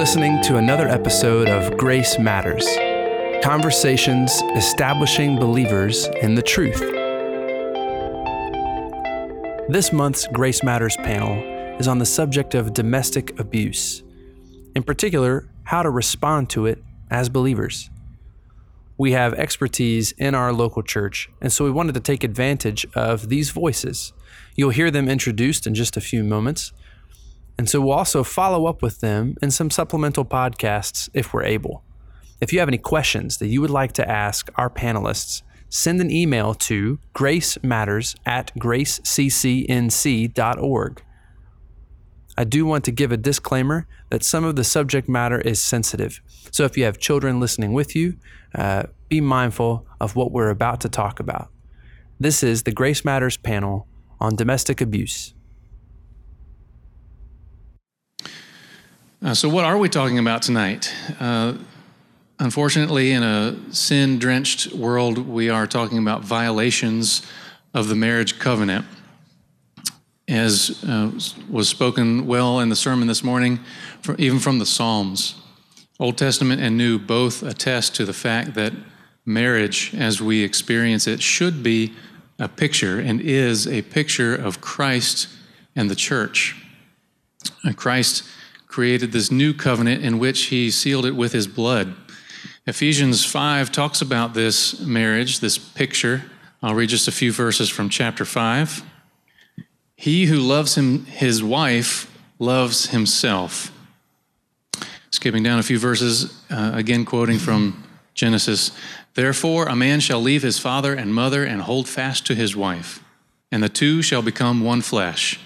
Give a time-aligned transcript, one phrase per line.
[0.00, 2.66] listening to another episode of Grace Matters
[3.44, 6.80] Conversations Establishing Believers in the Truth.
[9.68, 11.34] This month's Grace Matters panel
[11.78, 14.02] is on the subject of domestic abuse,
[14.74, 17.90] in particular, how to respond to it as believers.
[18.96, 23.28] We have expertise in our local church, and so we wanted to take advantage of
[23.28, 24.14] these voices.
[24.56, 26.72] You'll hear them introduced in just a few moments.
[27.60, 31.84] And so we'll also follow up with them in some supplemental podcasts if we're able.
[32.40, 36.10] If you have any questions that you would like to ask our panelists, send an
[36.10, 41.02] email to gracematters at graceccnc.org.
[42.38, 46.22] I do want to give a disclaimer that some of the subject matter is sensitive.
[46.50, 48.16] So if you have children listening with you,
[48.54, 51.50] uh, be mindful of what we're about to talk about.
[52.18, 53.86] This is the Grace Matters panel
[54.18, 55.34] on domestic abuse.
[59.22, 60.90] Uh, so, what are we talking about tonight?
[61.20, 61.52] Uh,
[62.38, 67.20] unfortunately, in a sin drenched world, we are talking about violations
[67.74, 68.86] of the marriage covenant.
[70.26, 71.10] As uh,
[71.50, 73.60] was spoken well in the sermon this morning,
[74.00, 75.34] from, even from the Psalms,
[75.98, 78.72] Old Testament and New both attest to the fact that
[79.26, 81.92] marriage, as we experience it, should be
[82.38, 85.28] a picture and is a picture of Christ
[85.76, 86.56] and the church.
[87.76, 88.22] Christ
[88.70, 91.92] created this new covenant in which he sealed it with his blood.
[92.66, 96.22] Ephesians 5 talks about this marriage, this picture.
[96.62, 98.84] I'll read just a few verses from chapter 5.
[99.96, 103.72] He who loves him, his wife loves himself.
[105.10, 107.82] Skipping down a few verses, uh, again quoting from
[108.14, 108.70] Genesis.
[109.14, 113.02] Therefore, a man shall leave his father and mother and hold fast to his wife,
[113.50, 115.40] and the two shall become one flesh.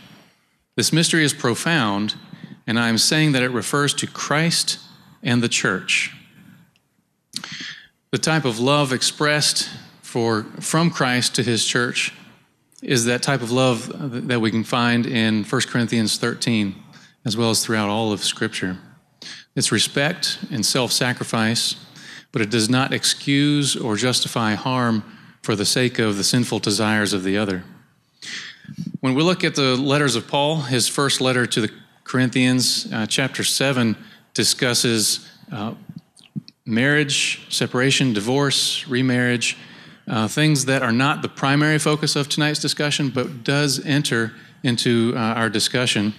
[0.77, 2.17] This mystery is profound
[2.67, 4.79] and I am saying that it refers to Christ
[5.23, 6.15] and the church.
[8.11, 9.69] The type of love expressed
[10.03, 12.13] for, from Christ to his church
[12.83, 13.91] is that type of love
[14.29, 16.75] that we can find in 1 Corinthians 13,
[17.25, 18.79] as well as throughout all of Scripture.
[19.57, 21.77] It's respect and self sacrifice,
[22.31, 25.03] but it does not excuse or justify harm
[25.43, 27.65] for the sake of the sinful desires of the other.
[29.01, 31.71] When we look at the letters of Paul, his first letter to the
[32.05, 33.97] Corinthians uh, chapter 7
[34.35, 35.75] discusses uh,
[36.67, 39.57] marriage, separation, divorce, remarriage,
[40.07, 44.33] uh, things that are not the primary focus of tonight's discussion, but does enter
[44.63, 46.15] into uh, our discussion.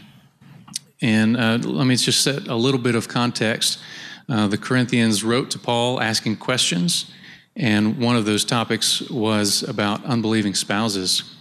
[1.01, 3.79] And uh, let me just set a little bit of context.
[4.27, 7.11] Uh, the Corinthians wrote to Paul asking questions,
[7.55, 11.35] and one of those topics was about unbelieving spouses.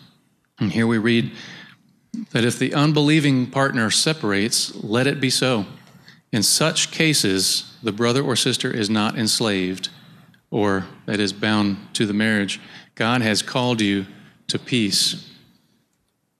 [0.60, 1.32] And here we read
[2.30, 5.66] that if the unbelieving partner separates, let it be so.
[6.32, 9.88] In such cases, the brother or sister is not enslaved,
[10.50, 12.60] or that is bound to the marriage.
[12.94, 14.06] God has called you
[14.48, 15.30] to peace.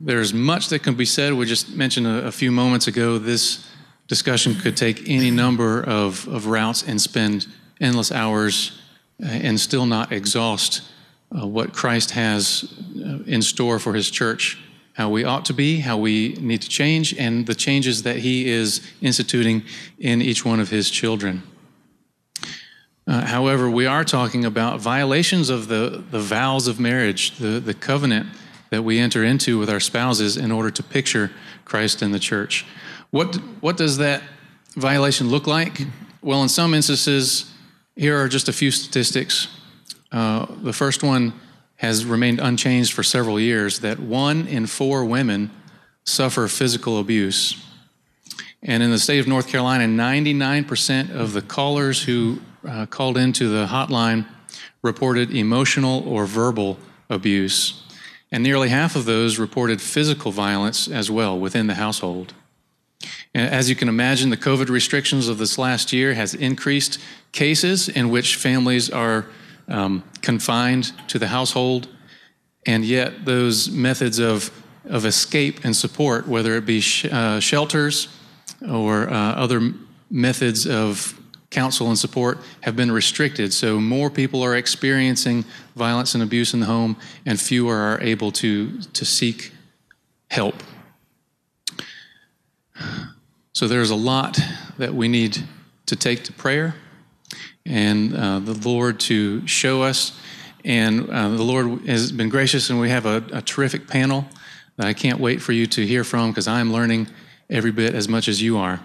[0.01, 1.33] There's much that can be said.
[1.33, 3.67] We just mentioned a, a few moments ago this
[4.09, 7.47] discussion could take any number of, of routes and spend
[7.81, 8.81] endless hours
[9.23, 10.83] uh, and still not exhaust
[11.37, 14.59] uh, what Christ has uh, in store for his church
[14.95, 18.49] how we ought to be, how we need to change, and the changes that He
[18.49, 19.63] is instituting
[19.99, 21.43] in each one of His children.
[23.07, 27.75] Uh, however, we are talking about violations of the, the vows of marriage, the, the
[27.75, 28.27] covenant
[28.71, 31.31] that we enter into with our spouses in order to picture
[31.65, 32.65] Christ in the church.
[33.11, 34.23] What, what does that
[34.75, 35.83] violation look like?
[36.23, 37.53] Well, in some instances,
[37.95, 39.49] here are just a few statistics.
[40.11, 41.33] Uh, the first one
[41.77, 45.51] has remained unchanged for several years that one in four women
[46.05, 47.61] suffer physical abuse.
[48.63, 53.49] And in the state of North Carolina, 99% of the callers who uh, called into
[53.49, 54.27] the hotline
[54.83, 56.79] reported emotional or verbal
[57.11, 57.83] abuse.
[58.33, 62.35] And nearly half of those reported physical violence as well within the household.
[63.35, 67.01] As you can imagine, the COVID restrictions of this last year has increased
[67.33, 69.27] cases in which families are
[69.69, 71.89] um, confined to the household,
[72.67, 74.51] and yet those methods of,
[74.85, 78.09] of escape and support, whether it be sh- uh, shelters
[78.71, 79.73] or uh, other
[80.11, 81.19] methods of
[81.51, 83.53] counsel and support, have been restricted.
[83.53, 85.45] So more people are experiencing
[85.77, 89.53] violence and abuse in the home, and fewer are able to, to seek
[90.31, 90.63] help.
[93.53, 94.41] So there's a lot
[94.79, 95.39] that we need
[95.87, 96.75] to take to prayer
[97.67, 100.19] and uh, the Lord to show us.
[100.65, 104.27] And uh, the Lord has been gracious, and we have a, a terrific panel
[104.77, 107.07] that I can't wait for you to hear from because I'm learning
[107.51, 108.81] every bit as much as you are.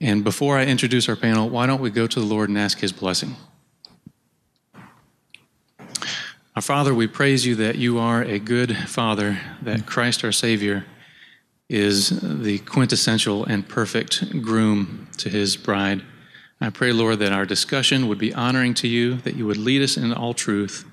[0.00, 2.78] And before I introduce our panel, why don't we go to the Lord and ask
[2.78, 3.36] His blessing?
[6.56, 10.84] Our Father, we praise you that you are a good Father, that Christ our Savior
[11.68, 16.02] is the quintessential and perfect groom to his bride.
[16.60, 19.82] I pray, Lord, that our discussion would be honoring to you, that you would lead
[19.82, 20.84] us in all truth,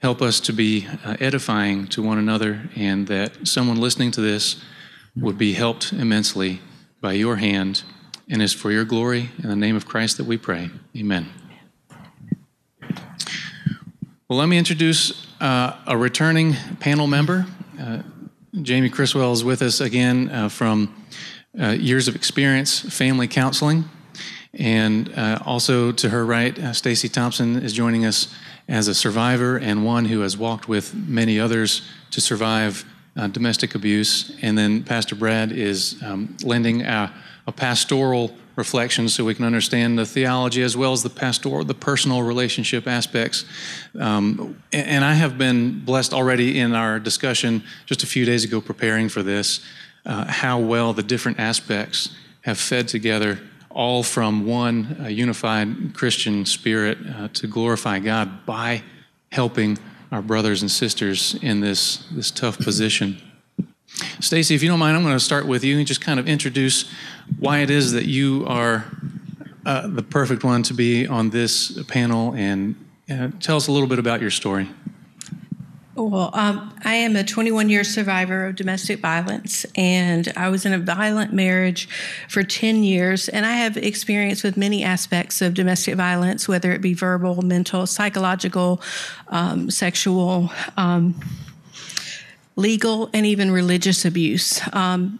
[0.00, 4.62] help us to be uh, edifying to one another, and that someone listening to this
[5.16, 6.60] would be helped immensely
[7.00, 7.82] by your hand.
[8.28, 10.70] And it's for your glory, in the name of Christ, that we pray.
[10.96, 11.28] Amen.
[14.28, 17.46] Well, let me introduce uh, a returning panel member.
[17.78, 18.02] Uh,
[18.62, 21.04] Jamie Criswell is with us again uh, from
[21.60, 23.84] uh, years of experience, family counseling.
[24.56, 28.34] And uh, also to her right, uh, Stacey Thompson is joining us
[28.68, 32.84] as a survivor and one who has walked with many others to survive
[33.16, 34.36] uh, domestic abuse.
[34.42, 37.12] And then Pastor Brad is um, lending a,
[37.46, 41.74] a pastoral reflection so we can understand the theology as well as the pastoral, the
[41.74, 43.44] personal relationship aspects.
[43.98, 48.62] Um, and I have been blessed already in our discussion just a few days ago
[48.62, 49.60] preparing for this,
[50.06, 53.38] uh, how well the different aspects have fed together
[53.76, 58.82] all from one uh, unified Christian spirit uh, to glorify God by
[59.30, 59.76] helping
[60.10, 63.20] our brothers and sisters in this, this tough position.
[64.18, 66.26] Stacey, if you don't mind, I'm going to start with you and just kind of
[66.26, 66.90] introduce
[67.38, 68.86] why it is that you are
[69.66, 72.76] uh, the perfect one to be on this panel and
[73.10, 74.70] uh, tell us a little bit about your story.
[75.96, 80.74] Well, um, I am a 21 year survivor of domestic violence, and I was in
[80.74, 81.88] a violent marriage
[82.28, 83.30] for 10 years.
[83.30, 87.86] And I have experience with many aspects of domestic violence, whether it be verbal, mental,
[87.86, 88.82] psychological,
[89.28, 90.52] um, sexual.
[90.76, 91.18] Um,
[92.58, 94.62] legal and even religious abuse.
[94.72, 95.18] Um,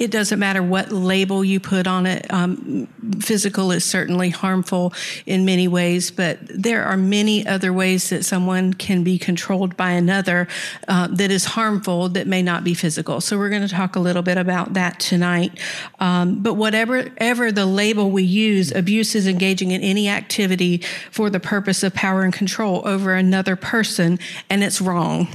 [0.00, 2.26] it doesn't matter what label you put on it.
[2.32, 2.88] Um,
[3.20, 4.94] physical is certainly harmful
[5.26, 9.90] in many ways, but there are many other ways that someone can be controlled by
[9.90, 10.48] another
[10.88, 13.20] uh, that is harmful that may not be physical.
[13.20, 15.60] So we're going to talk a little bit about that tonight.
[15.98, 20.78] Um, but whatever ever the label we use, abuse is engaging in any activity
[21.10, 24.18] for the purpose of power and control over another person,
[24.48, 25.28] and it's wrong.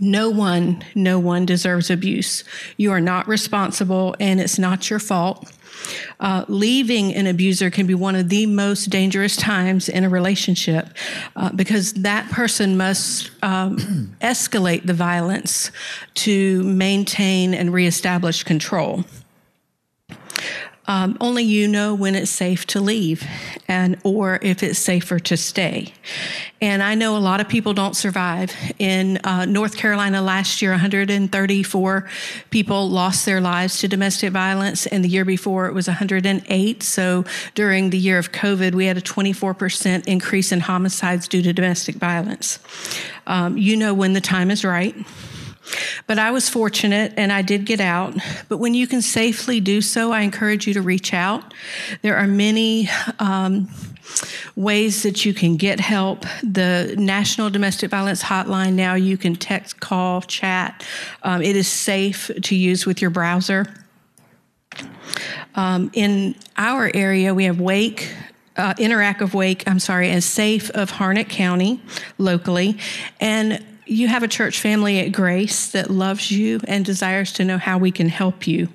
[0.00, 2.44] No one, no one deserves abuse.
[2.76, 5.50] You are not responsible and it's not your fault.
[6.20, 10.88] Uh, leaving an abuser can be one of the most dangerous times in a relationship
[11.36, 13.76] uh, because that person must um,
[14.20, 15.70] escalate the violence
[16.14, 19.04] to maintain and reestablish control.
[20.86, 23.26] Um, only you know when it's safe to leave
[23.66, 25.94] and or if it's safer to stay.
[26.60, 28.52] And i know a lot of people don't survive.
[28.78, 32.08] In uh, north carolina last year 134
[32.50, 34.86] people lost their lives to domestic violence.
[34.86, 38.98] And the year before it was 108 so during the year of covid we had
[38.98, 42.58] a 24% increase in homicides due to domestic violence.
[43.26, 44.94] Um, you know when the time is right
[46.06, 48.14] but I was fortunate and I did get out.
[48.48, 51.54] But when you can safely do so, I encourage you to reach out.
[52.02, 52.88] There are many
[53.18, 53.68] um,
[54.56, 56.24] ways that you can get help.
[56.42, 60.84] The National Domestic Violence Hotline now you can text, call, chat.
[61.22, 63.66] Um, it is safe to use with your browser.
[65.54, 68.12] Um, in our area, we have Wake,
[68.56, 71.80] uh, Interactive Wake, I'm sorry, and Safe of Harnett County
[72.18, 72.78] locally.
[73.20, 77.58] And you have a church family at Grace that loves you and desires to know
[77.58, 78.68] how we can help you.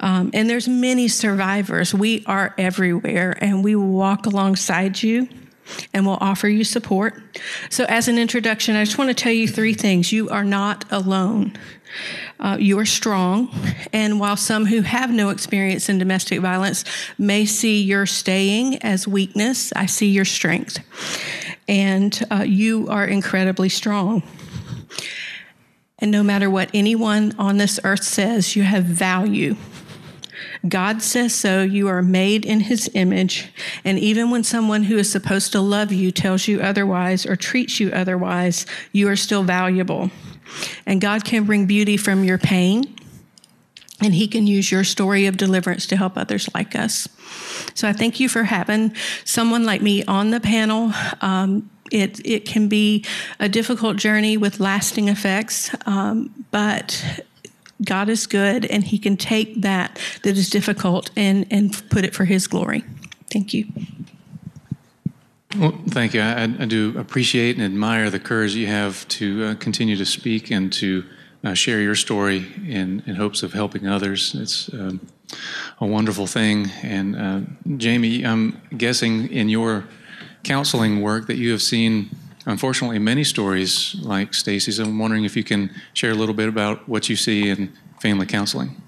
[0.00, 1.94] Um, and there's many survivors.
[1.94, 5.28] We are everywhere, and we will walk alongside you
[5.92, 7.14] and we'll offer you support.
[7.70, 10.12] So, as an introduction, I just want to tell you three things.
[10.12, 11.56] You are not alone.
[12.40, 13.48] Uh, you are strong.
[13.92, 16.84] And while some who have no experience in domestic violence
[17.18, 20.78] may see your staying as weakness, I see your strength.
[21.68, 24.22] And uh, you are incredibly strong.
[26.04, 29.56] And no matter what anyone on this earth says, you have value.
[30.68, 31.62] God says so.
[31.62, 33.50] You are made in his image.
[33.86, 37.80] And even when someone who is supposed to love you tells you otherwise or treats
[37.80, 40.10] you otherwise, you are still valuable.
[40.84, 42.94] And God can bring beauty from your pain.
[44.02, 47.08] And he can use your story of deliverance to help others like us.
[47.72, 48.94] So I thank you for having
[49.24, 50.92] someone like me on the panel.
[51.22, 53.04] Um, it, it can be
[53.38, 57.24] a difficult journey with lasting effects, um, but
[57.84, 62.14] God is good and He can take that that is difficult and, and put it
[62.14, 62.84] for His glory.
[63.30, 63.66] Thank you.
[65.56, 66.20] Well, thank you.
[66.20, 70.50] I, I do appreciate and admire the courage you have to uh, continue to speak
[70.50, 71.04] and to
[71.44, 74.34] uh, share your story in, in hopes of helping others.
[74.34, 75.00] It's um,
[75.80, 76.70] a wonderful thing.
[76.82, 77.40] And uh,
[77.76, 79.84] Jamie, I'm guessing in your
[80.44, 82.10] counseling work that you have seen,
[82.46, 84.78] unfortunately, many stories like Stacey's.
[84.78, 88.26] I'm wondering if you can share a little bit about what you see in family
[88.26, 88.80] counseling.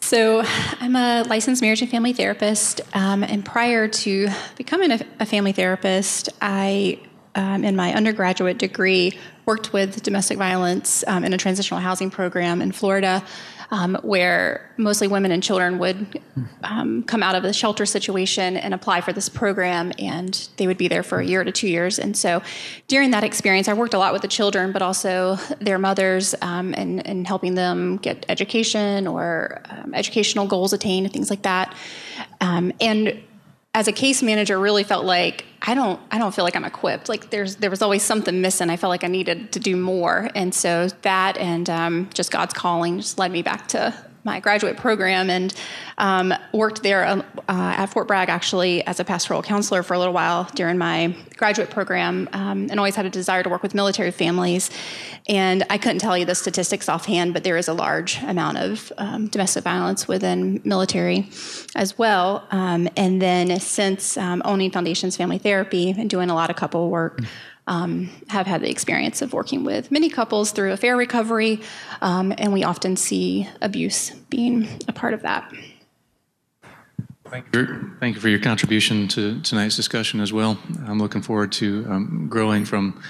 [0.00, 0.44] So,
[0.80, 2.80] I'm a licensed marriage and family therapist.
[2.92, 7.00] Um, and prior to becoming a, a family therapist, I,
[7.34, 12.62] um, in my undergraduate degree, worked with domestic violence um, in a transitional housing program
[12.62, 13.24] in Florida
[13.74, 16.20] um, where mostly women and children would
[16.62, 20.78] um, come out of the shelter situation and apply for this program, and they would
[20.78, 21.98] be there for a year to two years.
[21.98, 22.40] And so
[22.86, 26.72] during that experience, I worked a lot with the children, but also their mothers um,
[26.74, 31.74] and, and helping them get education or um, educational goals attained, things like that.
[32.40, 33.20] Um, and
[33.74, 37.08] as a case manager really felt like I don't I don't feel like I'm equipped.
[37.08, 38.70] Like there's there was always something missing.
[38.70, 42.54] I felt like I needed to do more, and so that and um, just God's
[42.54, 45.54] calling just led me back to my graduate program and
[45.98, 50.14] um, worked there uh, at Fort Bragg actually as a pastoral counselor for a little
[50.14, 54.10] while during my graduate program um, and always had a desire to work with military
[54.10, 54.70] families.
[55.28, 58.92] And I couldn't tell you the statistics offhand, but there is a large amount of
[58.98, 61.28] um, domestic violence within military
[61.74, 62.46] as well.
[62.50, 66.88] Um, and then since um, owning Foundations Family Therapy and doing a lot of couple
[66.90, 67.20] work,
[67.66, 71.60] um, have had the experience of working with many couples through affair recovery,
[72.02, 75.52] um, and we often see abuse being a part of that.
[77.30, 77.90] Thank you.
[78.00, 80.58] Thank you for your contribution to tonight's discussion as well.
[80.86, 83.02] I'm looking forward to um, growing from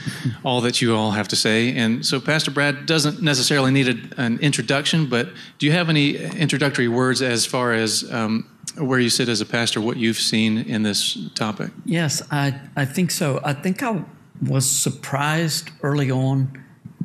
[0.45, 1.77] all that you all have to say.
[1.77, 6.17] And so, Pastor Brad doesn't necessarily need a, an introduction, but do you have any
[6.17, 10.59] introductory words as far as um, where you sit as a pastor, what you've seen
[10.59, 11.73] in this topic?
[11.85, 13.41] Yes, I, I think so.
[13.45, 14.05] I think I
[14.43, 16.63] was surprised early on.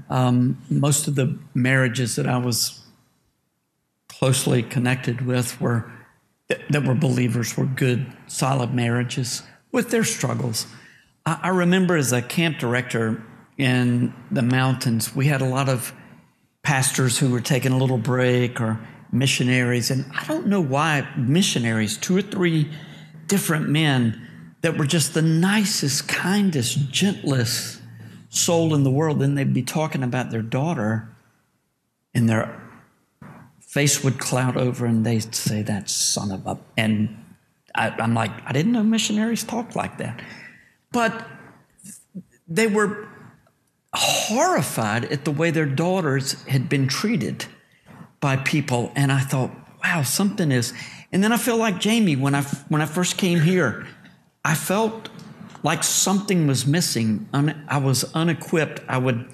[0.10, 2.82] Um, most of the marriages that I was
[4.08, 5.92] closely connected with were
[6.48, 10.66] that were believers were good, solid marriages with their struggles.
[11.26, 13.24] I, I remember as a camp director
[13.58, 15.94] in the mountains, we had a lot of
[16.64, 18.80] pastors who were taking a little break or
[19.12, 22.72] missionaries, and I don't know why missionaries, two or three
[23.28, 24.29] different men
[24.62, 27.82] that were just the nicest, kindest, gentlest
[28.30, 31.10] soul in the world, then they'd be talking about their daughter,
[32.14, 32.62] and their
[33.60, 36.58] face would cloud over, and they'd say, That son of a.
[36.78, 37.26] And
[37.76, 40.22] I, I'm like, I didn't know missionaries talked like that.
[40.92, 41.26] But
[42.48, 43.08] they were
[43.94, 47.46] horrified at the way their daughters had been treated
[48.20, 48.92] by people.
[48.96, 49.52] And I thought,
[49.84, 50.74] wow, something is.
[51.12, 53.88] And then I feel like Jamie when I, when I first came here.
[54.44, 55.10] I felt
[55.64, 57.28] like something was missing.
[57.34, 58.82] I was unequipped.
[58.88, 59.30] I would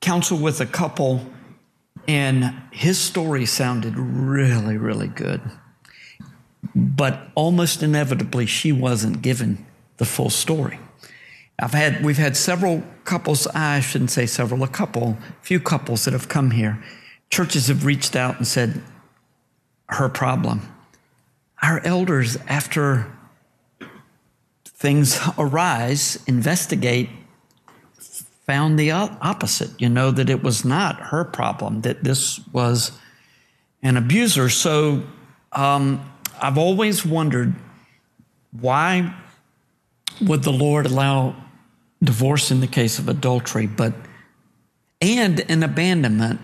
[0.00, 1.26] counsel with a couple,
[2.06, 5.40] and his story sounded really, really good.
[6.74, 10.78] But almost inevitably, she wasn't given the full story.
[11.58, 16.12] I've had, we've had several couples, I shouldn't say several, a couple, few couples that
[16.12, 16.82] have come here.
[17.28, 18.82] Churches have reached out and said,
[19.88, 20.62] her problem.
[21.62, 23.10] Our elders, after
[24.80, 27.10] things arise, investigate,
[28.46, 29.70] found the opposite.
[29.80, 32.98] You know, that it was not her problem, that this was
[33.82, 34.48] an abuser.
[34.48, 35.02] So
[35.52, 36.10] um,
[36.40, 37.54] I've always wondered
[38.58, 39.14] why
[40.20, 41.36] would the Lord allow
[42.02, 43.92] divorce in the case of adultery, but
[45.02, 46.40] and an abandonment,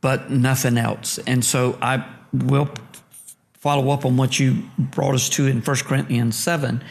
[0.00, 1.18] but nothing else.
[1.26, 2.70] And so I will
[3.54, 6.82] follow up on what you brought us to in 1 Corinthians 7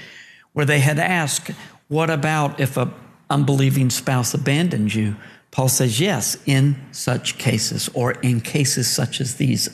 [0.58, 1.52] where they had asked,
[1.88, 2.92] What about if a
[3.30, 5.16] unbelieving spouse abandons you?
[5.52, 9.70] Paul says, Yes, in such cases, or in cases such as these.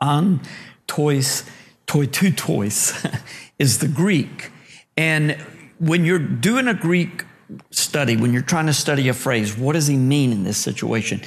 [0.00, 0.40] On
[0.86, 1.44] toys,
[1.86, 3.06] toy two toys
[3.58, 4.50] is the Greek.
[4.96, 5.32] And
[5.78, 7.26] when you're doing a Greek
[7.70, 11.20] study, when you're trying to study a phrase, what does he mean in this situation?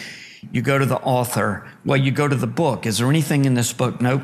[0.51, 1.67] You go to the author.
[1.85, 2.87] Well, you go to the book.
[2.87, 4.01] Is there anything in this book?
[4.01, 4.23] Nope.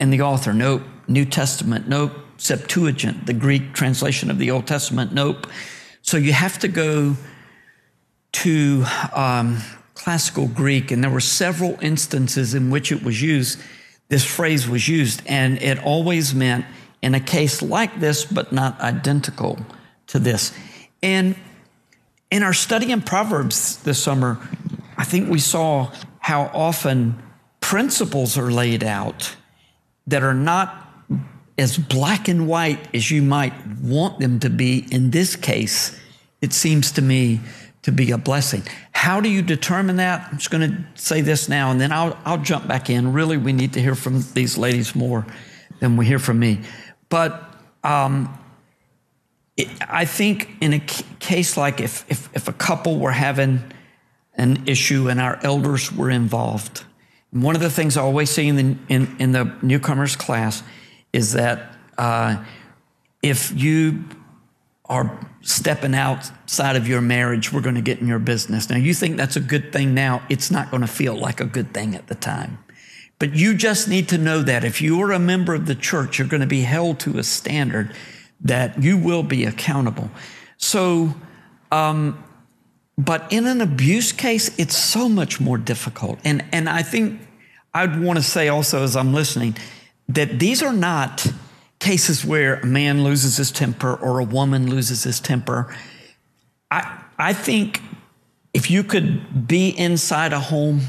[0.00, 0.52] And the author?
[0.52, 0.82] Nope.
[1.06, 1.86] New Testament?
[1.86, 2.18] Nope.
[2.38, 5.12] Septuagint, the Greek translation of the Old Testament.
[5.12, 5.46] Nope.
[6.02, 7.16] So you have to go
[8.32, 9.58] to um,
[9.94, 13.60] classical Greek, and there were several instances in which it was used.
[14.08, 16.64] This phrase was used, and it always meant
[17.02, 19.58] in a case like this, but not identical
[20.08, 20.52] to this.
[21.02, 21.36] And
[22.30, 24.38] in our study in Proverbs this summer,
[24.96, 27.22] I think we saw how often
[27.60, 29.36] principles are laid out
[30.06, 30.87] that are not
[31.58, 35.98] as black and white as you might want them to be in this case,
[36.40, 37.40] it seems to me
[37.82, 38.62] to be a blessing.
[38.92, 40.28] How do you determine that?
[40.30, 43.12] I'm just going to say this now, and then I'll, I'll jump back in.
[43.12, 45.26] Really, we need to hear from these ladies more
[45.80, 46.60] than we hear from me.
[47.08, 47.42] But
[47.82, 48.38] um,
[49.56, 50.80] it, I think in a
[51.18, 53.62] case like if, if, if a couple were having
[54.34, 56.84] an issue and our elders were involved,
[57.30, 60.62] one of the things I always see in the, in, in the newcomers class
[61.12, 62.42] is that uh,
[63.22, 64.04] if you
[64.86, 68.70] are stepping outside of your marriage, we're going to get in your business.
[68.70, 71.44] Now, you think that's a good thing now, it's not going to feel like a
[71.44, 72.58] good thing at the time.
[73.18, 76.18] But you just need to know that if you are a member of the church,
[76.18, 77.94] you're going to be held to a standard
[78.40, 80.10] that you will be accountable.
[80.56, 81.14] So,
[81.72, 82.22] um,
[82.96, 86.18] but in an abuse case, it's so much more difficult.
[86.24, 87.20] And, and I think
[87.74, 89.56] I'd want to say also as I'm listening
[90.08, 91.26] that these are not
[91.78, 95.74] cases where a man loses his temper or a woman loses his temper.
[96.70, 97.82] I, I think
[98.52, 100.80] if you could be inside a home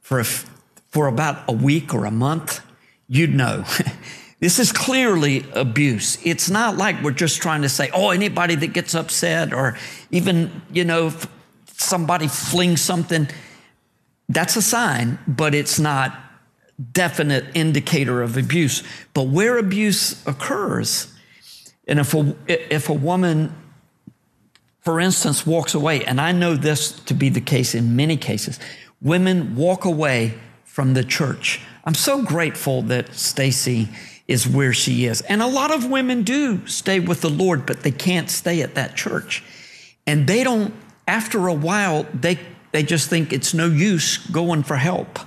[0.00, 2.60] for, a, for about a week or a month,
[3.08, 3.64] you'd know.
[4.40, 6.18] this is clearly abuse.
[6.24, 9.76] It's not like we're just trying to say, oh, anybody that gets upset or
[10.10, 11.12] even, you know,
[11.66, 13.28] somebody flings something,
[14.28, 16.12] that's a sign, but it's not
[16.92, 18.82] definite indicator of abuse.
[19.14, 21.12] But where abuse occurs,
[21.86, 23.54] and if a, if a woman,
[24.80, 28.60] for instance, walks away, and I know this to be the case in many cases,
[29.00, 31.60] women walk away from the church.
[31.84, 33.88] I'm so grateful that Stacey
[34.28, 35.22] is where she is.
[35.22, 38.74] And a lot of women do stay with the Lord, but they can't stay at
[38.74, 39.42] that church.
[40.06, 40.74] And they don't,
[41.06, 42.38] after a while, they,
[42.72, 45.18] they just think it's no use going for help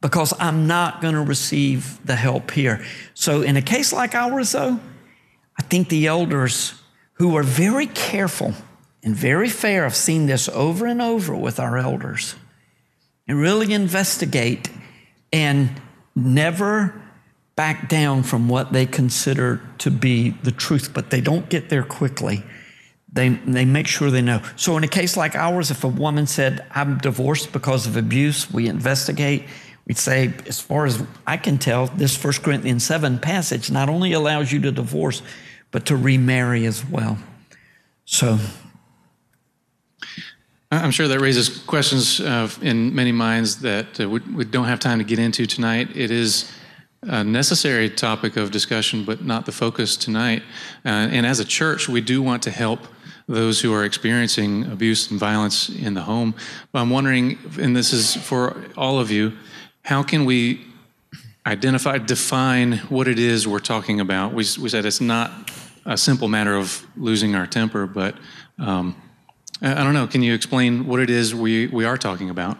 [0.00, 2.84] because I'm not going to receive the help here.
[3.14, 4.78] So, in a case like ours, though,
[5.58, 6.74] I think the elders
[7.14, 8.54] who are very careful
[9.02, 12.36] and very fair, I've seen this over and over with our elders,
[13.26, 14.70] and really investigate
[15.32, 15.80] and
[16.14, 17.00] never
[17.56, 21.82] back down from what they consider to be the truth, but they don't get there
[21.82, 22.44] quickly.
[23.12, 24.42] They, they make sure they know.
[24.54, 28.48] So, in a case like ours, if a woman said, I'm divorced because of abuse,
[28.50, 29.44] we investigate
[29.88, 34.12] We'd say, as far as I can tell, this 1 Corinthians 7 passage not only
[34.12, 35.22] allows you to divorce,
[35.70, 37.18] but to remarry as well.
[38.04, 38.38] So.
[40.70, 44.78] I'm sure that raises questions uh, in many minds that uh, we, we, don't have
[44.78, 45.96] time to get into tonight.
[45.96, 46.52] It is
[47.02, 50.42] a necessary topic of discussion, but not the focus tonight.
[50.84, 52.80] Uh, and as a church, we do want to help
[53.28, 56.34] those who are experiencing abuse and violence in the home.
[56.72, 59.32] But I'm wondering, and this is for all of you,
[59.88, 60.60] how can we
[61.46, 64.34] identify, define what it is we're talking about?
[64.34, 65.50] We, we said it's not
[65.86, 68.14] a simple matter of losing our temper, but
[68.58, 68.94] um,
[69.62, 70.06] I, I don't know.
[70.06, 72.58] Can you explain what it is we, we are talking about?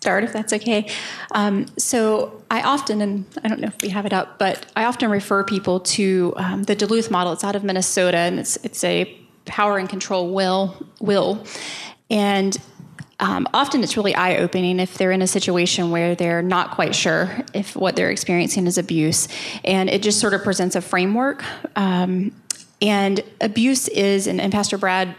[0.00, 0.88] start if that's okay.
[1.32, 4.84] Um, so I often, and I don't know if we have it up, but I
[4.84, 7.32] often refer people to um, the Duluth model.
[7.34, 9.12] It's out of Minnesota, and it's it's a
[9.44, 11.44] power and control wheel wheel,
[12.08, 12.56] and
[13.20, 16.94] um, often it's really eye opening if they're in a situation where they're not quite
[16.94, 19.28] sure if what they're experiencing is abuse.
[19.64, 21.42] And it just sort of presents a framework.
[21.76, 22.32] Um,
[22.80, 25.16] and abuse is, and, and, Pastor Brad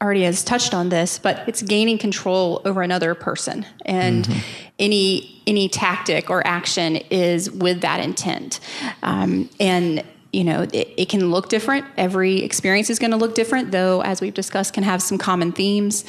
[0.00, 3.66] already has touched on this, but it's gaining control over another person.
[3.84, 4.40] And mm-hmm.
[4.78, 8.60] any any tactic or action is with that intent.
[9.02, 10.02] Um, and
[10.34, 11.86] you know, it, it, can look different.
[11.96, 15.52] Every experience is going to look different, though, as we've discussed, can have some common
[15.52, 16.04] themes.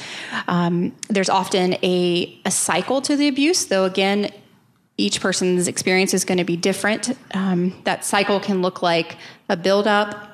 [0.48, 4.32] Um, there's often a, a cycle to the abuse, though, again,
[4.96, 7.16] each person's experience is going to be different.
[7.34, 9.16] Um, that cycle can look like
[9.48, 10.32] a buildup,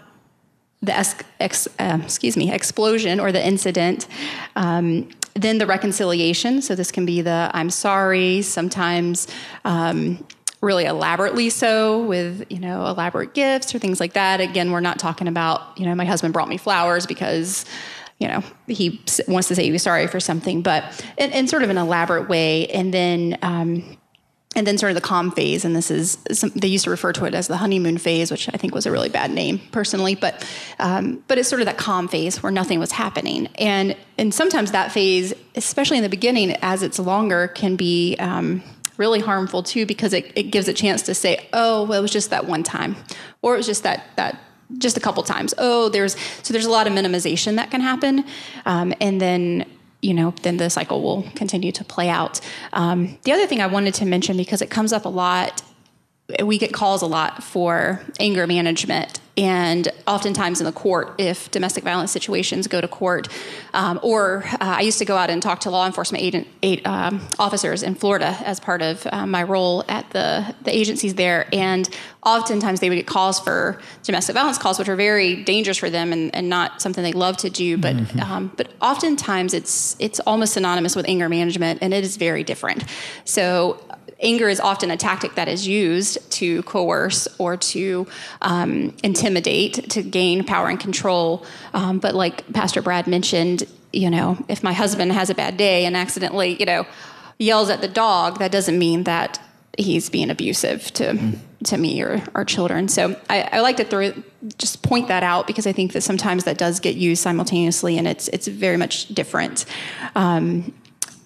[0.80, 4.08] the ex, ex, uh, excuse me explosion or the incident.
[4.56, 6.62] Um, then the reconciliation.
[6.62, 8.42] So this can be the I'm sorry.
[8.42, 9.28] Sometimes
[9.64, 10.24] um,
[10.62, 14.40] really elaborately so with you know elaborate gifts or things like that.
[14.40, 17.66] Again we're not talking about you know my husband brought me flowers because
[18.18, 21.62] you know he wants to say he was sorry for something but in, in sort
[21.62, 22.68] of an elaborate way.
[22.68, 23.98] And then um,
[24.54, 25.64] and then sort of the calm phase.
[25.64, 28.48] And this is some, they used to refer to it as the honeymoon phase which
[28.52, 30.46] i think was a really bad name personally but
[30.78, 33.48] um, but it's sort of that calm phase where nothing was happening.
[33.56, 38.62] And and sometimes that phase especially in the beginning as it's longer can be um,
[38.96, 42.10] really harmful too because it, it gives a chance to say, oh, well, it was
[42.10, 42.96] just that one time,
[43.42, 44.38] or it was just that that
[44.78, 45.54] just a couple times.
[45.58, 48.24] Oh, there's so there's a lot of minimization that can happen,
[48.64, 49.66] um, and then
[50.00, 52.40] you know then the cycle will continue to play out.
[52.72, 55.62] Um, the other thing I wanted to mention because it comes up a lot,
[56.42, 61.84] we get calls a lot for anger management and oftentimes in the court, if domestic
[61.84, 63.28] violence situations go to court,
[63.72, 66.86] um, or uh, I used to go out and talk to law enforcement agent, eight,
[66.86, 71.48] um, officers in Florida as part of uh, my role at the, the agencies there,
[71.50, 71.88] and
[72.24, 76.12] oftentimes they would get calls for domestic violence calls, which are very dangerous for them
[76.12, 77.78] and, and not something they love to do.
[77.78, 78.20] But mm-hmm.
[78.20, 82.84] um, but oftentimes it's it's almost synonymous with anger management, and it is very different.
[83.24, 83.82] So
[84.22, 88.06] anger is often a tactic that is used to coerce or to
[88.40, 91.44] um, intimidate to gain power and control.
[91.74, 95.84] Um, but like Pastor Brad mentioned, you know, if my husband has a bad day
[95.84, 96.86] and accidentally, you know,
[97.38, 99.40] yells at the dog, that doesn't mean that
[99.78, 101.38] he's being abusive to mm.
[101.64, 102.88] to me or our children.
[102.88, 104.12] So I, I, like to throw
[104.58, 108.06] just point that out because I think that sometimes that does get used simultaneously, and
[108.06, 109.64] it's it's very much different.
[110.14, 110.74] Um,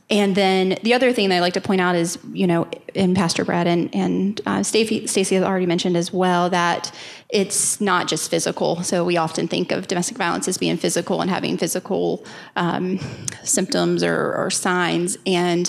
[0.08, 3.14] and then the other thing that I like to point out is, you know, in
[3.14, 6.94] Pastor Brad and, and uh, Stacey, has already mentioned as well that
[7.28, 8.84] it's not just physical.
[8.84, 13.00] So we often think of domestic violence as being physical and having physical um,
[13.42, 15.18] symptoms or, or, signs.
[15.26, 15.68] And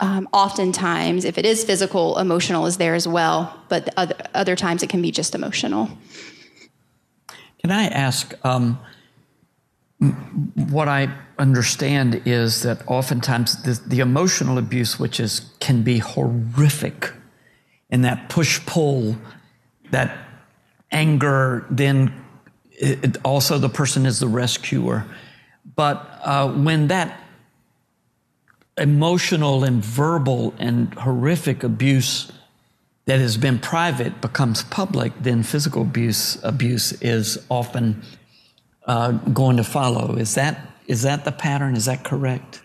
[0.00, 3.58] um, oftentimes, if it is physical, emotional is there as well.
[3.70, 5.88] But other, other times it can be just emotional.
[7.60, 8.34] Can I ask?
[8.44, 8.78] Um,
[10.02, 17.12] what I understand is that oftentimes the, the, emotional abuse, which is can be horrific,
[17.88, 19.16] and that push pull,
[19.90, 20.16] that
[20.90, 22.12] anger, then
[22.72, 25.06] it, also the person is the rescuer.
[25.76, 27.20] But uh, when that
[28.76, 32.32] emotional and verbal and horrific abuse
[33.04, 38.02] that has been private becomes public, then physical abuse abuse is often
[38.86, 40.16] uh, going to follow.
[40.16, 41.76] Is that is that the pattern?
[41.76, 42.62] Is that correct?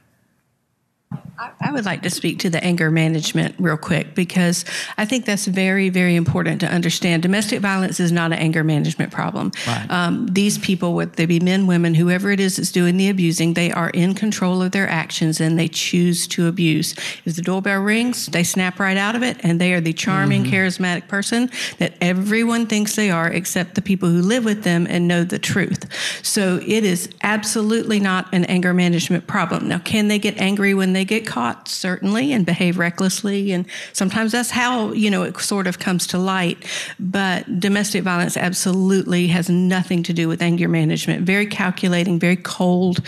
[1.39, 4.65] I would like to speak to the anger management real quick because
[4.97, 7.21] I think that's very, very important to understand.
[7.21, 9.52] Domestic violence is not an anger management problem.
[9.67, 9.86] Right.
[9.91, 13.54] Um, these people, whether they be men, women, whoever it is that's doing the abusing,
[13.54, 16.93] they are in control of their actions and they choose to abuse.
[17.23, 20.43] If the doorbell rings, they snap right out of it and they are the charming,
[20.43, 20.54] mm-hmm.
[20.54, 25.08] charismatic person that everyone thinks they are except the people who live with them and
[25.08, 25.86] know the truth.
[26.23, 29.67] So it is absolutely not an anger management problem.
[29.67, 33.51] Now, can they get angry when they get caught, certainly, and behave recklessly.
[33.51, 36.65] And sometimes that's how, you know, it sort of comes to light.
[36.99, 41.23] But domestic violence absolutely has nothing to do with anger management.
[41.23, 43.01] Very calculating, very cold.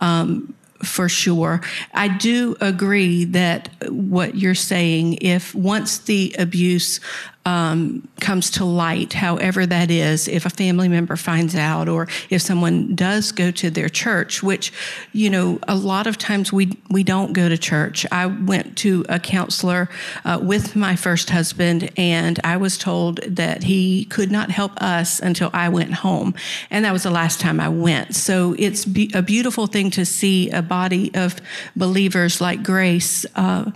[0.00, 1.62] Um, for sure.
[1.94, 7.00] I do agree that what you're saying, if once the abuse
[7.46, 12.40] um, comes to light, however that is, if a family member finds out or if
[12.40, 14.72] someone does go to their church, which,
[15.12, 18.06] you know, a lot of times we, we don't go to church.
[18.10, 19.90] I went to a counselor
[20.24, 25.20] uh, with my first husband, and I was told that he could not help us
[25.20, 26.34] until I went home.
[26.70, 28.14] And that was the last time I went.
[28.14, 31.40] So it's be- a beautiful thing to see a body of
[31.76, 33.70] believers like Grace uh,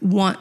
[0.00, 0.38] want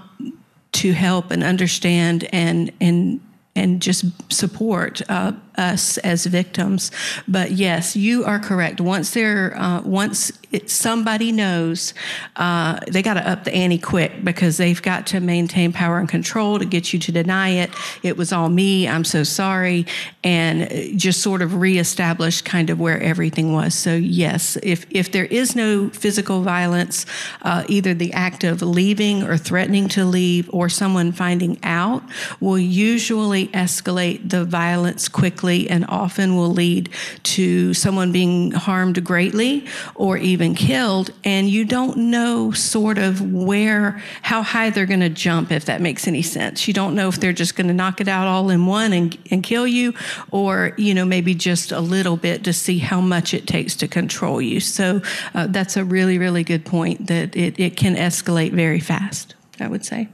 [0.72, 3.20] to help and understand and and
[3.56, 6.92] and just support uh, us as victims.
[7.28, 8.80] But yes, you are correct.
[8.80, 11.94] Once they're uh, once it, somebody knows,
[12.36, 16.10] uh, they got to up the ante quick because they've got to maintain power and
[16.10, 17.70] control to get you to deny it.
[18.04, 18.88] It was all me.
[18.88, 19.86] I'm so sorry,
[20.24, 23.76] and just sort of reestablish kind of where everything was.
[23.76, 27.06] So yes, if if there is no physical violence,
[27.42, 32.02] uh, either the act of leaving or threatening to leave, or someone finding out,
[32.40, 36.90] will usually escalate the violence quickly quickly and often will lead
[37.24, 41.12] to someone being harmed greatly or even killed.
[41.24, 45.82] And you don't know sort of where, how high they're going to jump, if that
[45.82, 46.68] makes any sense.
[46.68, 49.18] You don't know if they're just going to knock it out all in one and,
[49.32, 49.94] and kill you,
[50.32, 53.88] or, you know, maybe just a little bit to see how much it takes to
[53.88, 54.60] control you.
[54.60, 55.02] So
[55.34, 59.68] uh, that's a really, really good point that it, it can escalate very fast, I
[59.68, 60.10] would say.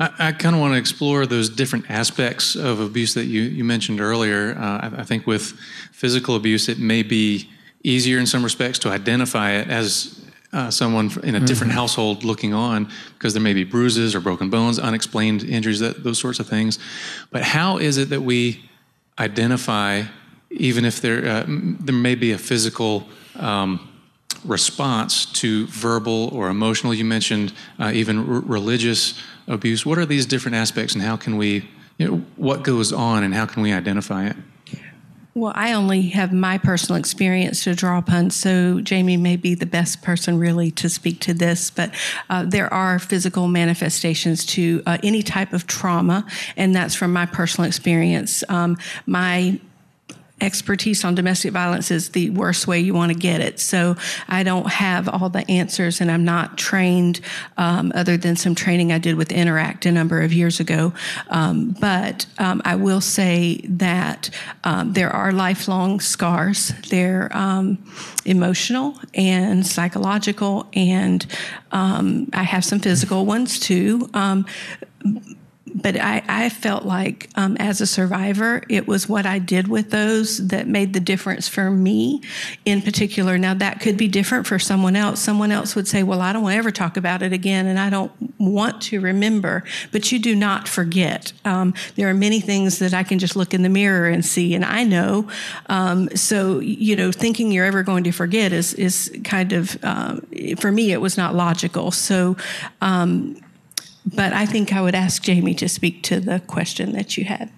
[0.00, 3.64] I, I kind of want to explore those different aspects of abuse that you, you
[3.64, 4.56] mentioned earlier.
[4.58, 5.52] Uh, I, I, think with
[5.92, 7.48] physical abuse, it may be
[7.84, 10.22] easier in some respects to identify it as
[10.52, 11.78] uh, someone in a different mm-hmm.
[11.78, 16.18] household looking on because there may be bruises or broken bones, unexplained injuries, that, those
[16.18, 16.78] sorts of things.
[17.30, 18.68] But how is it that we
[19.18, 20.02] identify,
[20.50, 23.88] even if there, uh, there may be a physical um,
[24.44, 26.92] response to verbal or emotional?
[26.92, 29.84] You mentioned uh, even r- religious abuse.
[29.84, 33.34] What are these different aspects, and how can we, you know, what goes on, and
[33.34, 34.36] how can we identify it?
[35.34, 39.64] Well, I only have my personal experience to draw upon, so Jamie may be the
[39.64, 41.70] best person really to speak to this.
[41.70, 41.94] But
[42.28, 47.24] uh, there are physical manifestations to uh, any type of trauma, and that's from my
[47.24, 48.44] personal experience.
[48.50, 48.76] Um,
[49.06, 49.58] my
[50.42, 53.60] expertise on domestic violence is the worst way you want to get it.
[53.60, 53.96] So
[54.28, 57.20] I don't have all the answers, and I'm not trained
[57.56, 60.92] um, other than some training I did with Interact a number of years ago.
[61.30, 64.30] Um, but um, I will say that
[64.64, 66.72] um, there are lifelong scars.
[66.90, 67.78] They're um,
[68.24, 71.24] emotional and psychological, and
[71.70, 74.10] um, I have some physical ones too
[75.74, 79.90] but I, I, felt like um, as a survivor, it was what I did with
[79.90, 82.20] those that made the difference for me
[82.64, 83.38] in particular.
[83.38, 85.20] Now, that could be different for someone else.
[85.20, 87.78] Someone else would say, Well, I don't want to ever talk about it again, and
[87.78, 89.64] I don't want to remember.
[89.92, 91.32] But you do not forget.
[91.44, 94.54] Um, there are many things that I can just look in the mirror and see,
[94.54, 95.28] and I know.
[95.66, 100.16] Um, so, you know, thinking you're ever going to forget is, is kind of, uh,
[100.58, 101.90] for me, it was not logical.
[101.90, 102.36] So,
[102.80, 103.40] um,
[104.06, 107.50] but I think I would ask Jamie to speak to the question that you had.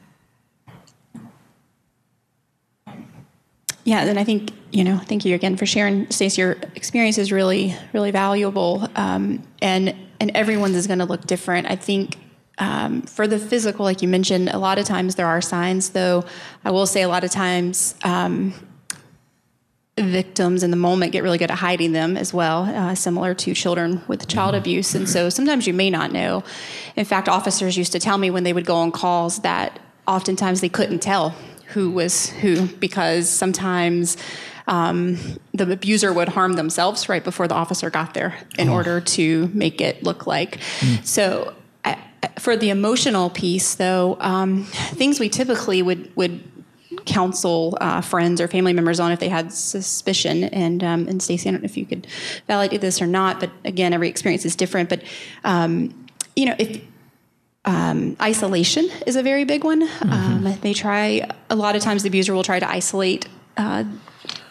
[3.84, 6.40] Yeah, and I think you know, thank you again for sharing, Stacey.
[6.40, 11.70] Your experience is really, really valuable, um, and and everyone's is going to look different.
[11.70, 12.16] I think
[12.58, 15.90] um, for the physical, like you mentioned, a lot of times there are signs.
[15.90, 16.24] Though
[16.64, 18.52] I will say, a lot of times um,
[19.96, 23.54] victims in the moment get really good at hiding them as well, uh, similar to
[23.54, 24.60] children with child mm-hmm.
[24.60, 24.94] abuse.
[24.94, 26.42] And so sometimes you may not know.
[26.96, 30.60] In fact, officers used to tell me when they would go on calls that oftentimes
[30.60, 31.34] they couldn't tell
[31.68, 34.16] who was who because sometimes
[34.66, 35.18] um,
[35.52, 38.74] the abuser would harm themselves right before the officer got there in oh.
[38.74, 40.58] order to make it look like.
[40.80, 41.04] Mm.
[41.04, 41.54] So.
[41.84, 41.98] I,
[42.38, 46.42] for the emotional piece, though, um, things we typically would would
[47.06, 50.44] counsel uh, friends or family members on if they had suspicion.
[50.44, 52.06] And um, and Stacey, I don't know if you could
[52.46, 54.88] validate this or not, but again, every experience is different.
[54.88, 55.02] But
[55.44, 56.82] um, you know, if
[57.64, 59.88] um, isolation is a very big one.
[59.88, 60.12] Mm-hmm.
[60.46, 63.28] Um, they try a lot of times the abuser will try to isolate.
[63.56, 63.84] Uh,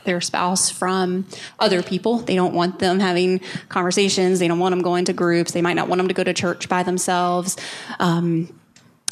[0.06, 1.26] their spouse from
[1.60, 2.18] other people.
[2.18, 3.39] They don't want them having
[3.70, 4.39] conversations.
[4.39, 5.52] They don't want them going to groups.
[5.52, 7.58] They might not want them to go to church by themselves.
[8.00, 8.54] Um,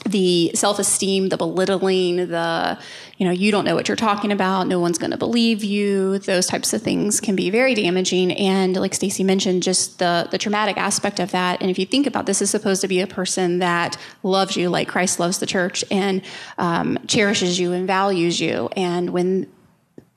[0.06, 2.78] the self-esteem the belittling the
[3.18, 6.18] you know you don't know what you're talking about no one's going to believe you
[6.20, 10.38] those types of things can be very damaging and like stacy mentioned just the the
[10.38, 13.08] traumatic aspect of that and if you think about this is supposed to be a
[13.08, 16.22] person that loves you like christ loves the church and
[16.58, 19.48] um, cherishes you and values you and when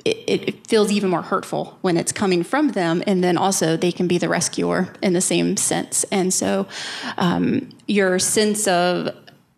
[0.04, 3.02] it, it, feels even more hurtful when it's coming from them.
[3.06, 6.04] And then also, they can be the rescuer in the same sense.
[6.12, 6.66] And so,
[7.16, 9.08] um, your sense of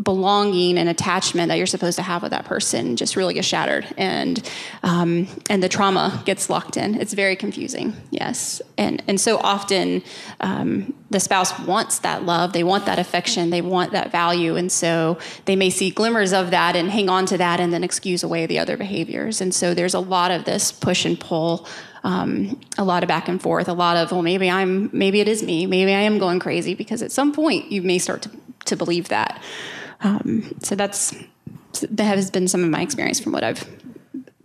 [0.03, 3.87] belonging and attachment that you're supposed to have with that person just really gets shattered
[3.97, 4.47] and
[4.83, 7.01] um, and the trauma gets locked in.
[7.01, 8.61] It's very confusing yes.
[8.77, 10.03] And and so often
[10.41, 12.53] um, the spouse wants that love.
[12.53, 13.49] They want that affection.
[13.49, 14.57] They want that value.
[14.57, 17.83] And so they may see glimmers of that and hang on to that and then
[17.83, 19.41] excuse away the other behaviors.
[19.41, 21.67] And so there's a lot of this push and pull
[22.05, 25.27] um, a lot of back and forth a lot of well maybe i'm maybe it
[25.27, 25.67] is me.
[25.67, 28.31] Maybe i am going crazy because at some point you may start to,
[28.67, 29.43] to believe that
[30.01, 31.15] um, so that's
[31.91, 33.65] that has been some of my experience from what I've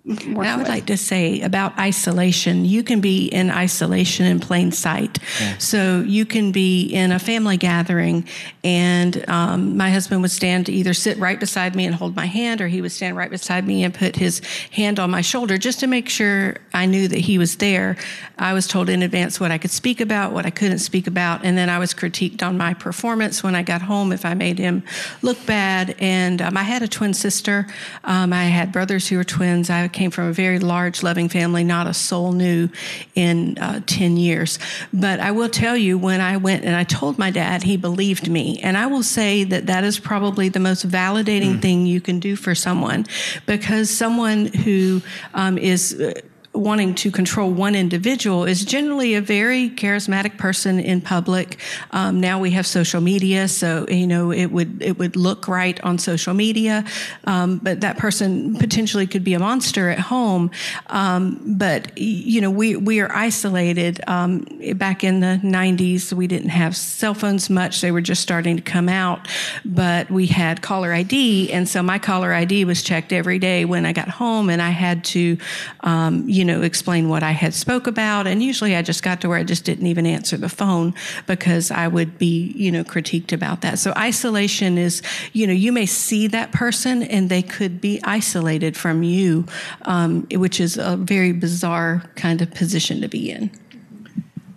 [0.09, 0.67] I would with.
[0.67, 2.65] like to say about isolation.
[2.65, 5.19] You can be in isolation in plain sight.
[5.39, 5.57] Yeah.
[5.59, 8.27] So you can be in a family gathering,
[8.63, 12.25] and um, my husband would stand to either sit right beside me and hold my
[12.25, 15.59] hand, or he would stand right beside me and put his hand on my shoulder
[15.59, 17.95] just to make sure I knew that he was there.
[18.39, 21.45] I was told in advance what I could speak about, what I couldn't speak about,
[21.45, 24.57] and then I was critiqued on my performance when I got home if I made
[24.57, 24.81] him
[25.21, 25.95] look bad.
[25.99, 27.67] And um, I had a twin sister.
[28.03, 29.69] Um, I had brothers who were twins.
[29.69, 32.69] I came from a very large, loving family, not a soul knew
[33.13, 34.57] in uh, 10 years.
[34.91, 38.27] But I will tell you, when I went and I told my dad, he believed
[38.27, 38.59] me.
[38.63, 41.61] And I will say that that is probably the most validating mm.
[41.61, 43.05] thing you can do for someone
[43.45, 45.03] because someone who
[45.35, 46.19] um, is uh,
[46.53, 51.57] wanting to control one individual is generally a very charismatic person in public.
[51.91, 55.79] Um, now we have social media, so you know it would it would look right
[55.81, 56.83] on social media,
[57.25, 60.51] um, but that person potentially could be a monster at home.
[60.87, 64.01] Um, but you know we we are isolated.
[64.07, 68.57] Um, back in the '90s, we didn't have cell phones much; they were just starting
[68.57, 69.27] to come out.
[69.63, 73.85] But we had caller ID, and so my caller ID was checked every day when
[73.85, 75.37] I got home, and I had to,
[75.81, 78.25] um, you you know, explain what I had spoke about.
[78.25, 80.95] And usually I just got to where I just didn't even answer the phone
[81.27, 83.77] because I would be, you know, critiqued about that.
[83.77, 88.75] So isolation is, you know, you may see that person and they could be isolated
[88.75, 89.45] from you,
[89.83, 93.51] um, which is a very bizarre kind of position to be in.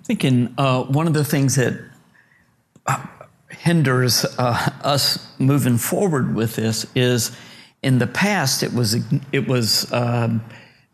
[0.05, 1.79] Thinking uh, one of the things that
[2.87, 3.05] uh,
[3.51, 7.37] hinders uh, us moving forward with this is
[7.83, 8.97] in the past it was
[9.33, 10.43] it was um,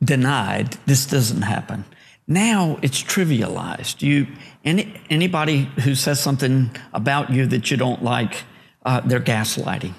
[0.03, 0.77] denied.
[0.87, 1.85] This doesn't happen.
[2.27, 4.03] Now it's trivialized.
[4.03, 4.27] You
[4.65, 8.45] any, anybody who says something about you that you don't like,
[8.85, 9.95] uh, they're gaslighting.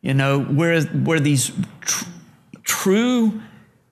[0.00, 2.04] You know where where these tr-
[2.62, 3.40] true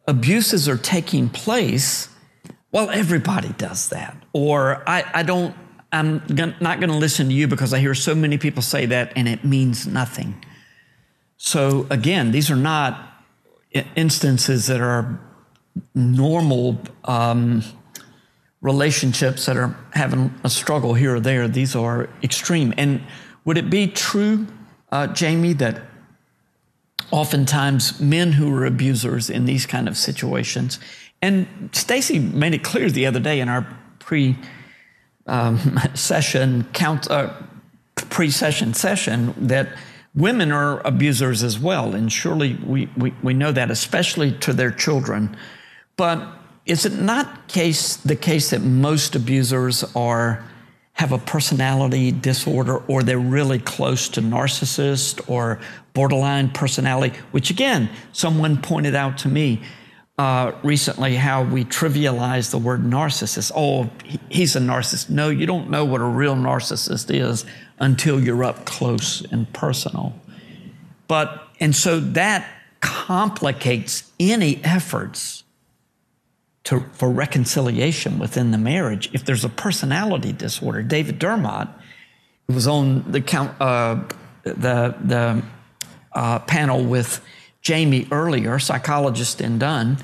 [0.07, 2.09] abuses are taking place.
[2.73, 4.16] Well, everybody does that.
[4.33, 5.55] Or I, I don't.
[5.92, 6.23] I'm
[6.61, 9.29] not going to listen to you because I hear so many people say that and
[9.29, 10.45] it means nothing.
[11.37, 13.25] So again, these are not
[13.95, 15.21] instances that are
[15.95, 17.62] normal um,
[18.61, 21.49] relationships that are having a struggle here or there.
[21.49, 22.75] These are extreme.
[22.77, 23.03] And
[23.45, 24.47] would it be true,
[24.91, 25.83] uh, Jamie, that
[27.11, 30.81] oftentimes men who are abusers in these kind of situations,
[31.23, 33.67] and Stacey made it clear the other day in our
[33.99, 34.37] pre
[35.27, 37.33] um, session count uh,
[37.95, 39.69] pre session session that
[40.15, 44.71] women are abusers as well, and surely we, we, we know that, especially to their
[44.71, 45.37] children.
[45.97, 46.29] But
[46.67, 50.45] is it not case the case that most abusers are
[50.95, 55.61] have a personality disorder or they're really close to narcissist or
[55.93, 59.61] borderline personality, which again, someone pointed out to me
[60.19, 63.53] uh, recently how we trivialize the word narcissist.
[63.55, 63.91] Oh,
[64.31, 65.11] he's a narcissist.
[65.11, 67.45] No, you don't know what a real narcissist is
[67.79, 70.19] until you're up close and personal.
[71.09, 72.49] But, and so that
[72.81, 75.45] complicates any efforts
[76.67, 80.83] to, for reconciliation within the marriage if there's a personality disorder.
[80.83, 81.69] David Dermott
[82.49, 83.21] was on the
[83.61, 84.03] uh,
[84.45, 85.43] the the
[86.13, 87.25] uh, panel with
[87.63, 89.99] Jamie earlier, psychologist in Dunn,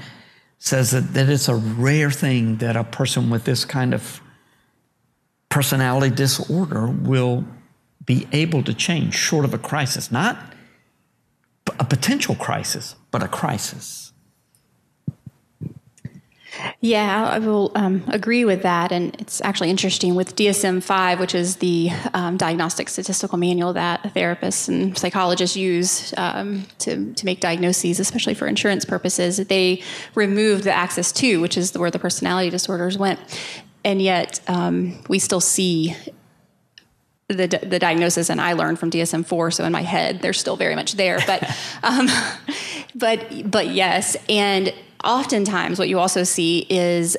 [0.59, 4.20] says that, that it's a rare thing that a person with this kind of
[5.48, 7.44] personality disorder will
[8.05, 10.38] be able to change short of a crisis, not
[11.79, 14.12] a potential crisis, but a crisis.
[16.80, 18.92] Yeah, I will um, agree with that.
[18.92, 24.02] And it's actually interesting with DSM 5, which is the um, diagnostic statistical manual that
[24.14, 29.38] therapists and psychologists use um, to, to make diagnoses, especially for insurance purposes.
[29.38, 29.82] They
[30.14, 33.18] removed the axis 2, which is where the personality disorders went.
[33.84, 35.96] And yet um, we still see
[37.28, 40.56] the, the diagnosis, and I learned from DSM 4, so in my head, they're still
[40.56, 41.18] very much there.
[41.26, 41.42] But,
[41.82, 42.08] um,
[42.94, 44.16] but, but yes.
[44.28, 47.16] And oftentimes what you also see is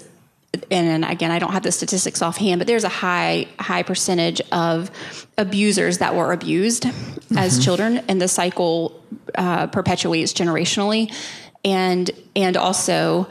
[0.70, 4.92] and again, I don't have the statistics offhand, but there's a high high percentage of
[5.38, 7.38] abusers that were abused mm-hmm.
[7.38, 9.02] as children, and the cycle
[9.36, 11.12] uh, perpetuates generationally,
[11.66, 13.28] and and also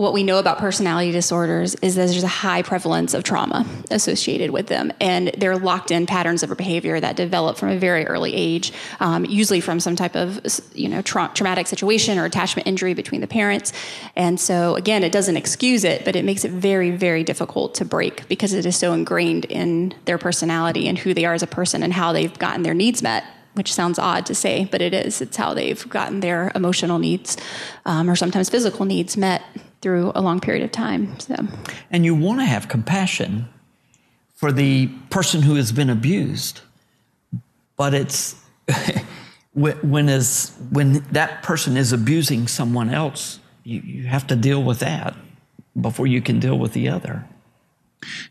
[0.00, 4.50] what we know about personality disorders is that there's a high prevalence of trauma associated
[4.50, 8.34] with them, and they're locked in patterns of behavior that develop from a very early
[8.34, 10.40] age, um, usually from some type of
[10.74, 13.72] you know tra- traumatic situation or attachment injury between the parents.
[14.14, 17.84] And so, again, it doesn't excuse it, but it makes it very, very difficult to
[17.84, 21.46] break because it is so ingrained in their personality and who they are as a
[21.46, 24.92] person and how they've gotten their needs met which sounds odd to say, but it
[24.92, 25.22] is.
[25.22, 27.38] It's how they've gotten their emotional needs
[27.86, 29.42] um, or sometimes physical needs met
[29.86, 31.16] through a long period of time.
[31.20, 31.36] So.
[31.92, 33.48] And you want to have compassion
[34.34, 36.62] for the person who has been abused,
[37.76, 38.34] but it's
[39.54, 44.80] when is when that person is abusing someone else, you, you have to deal with
[44.80, 45.14] that
[45.80, 47.24] before you can deal with the other.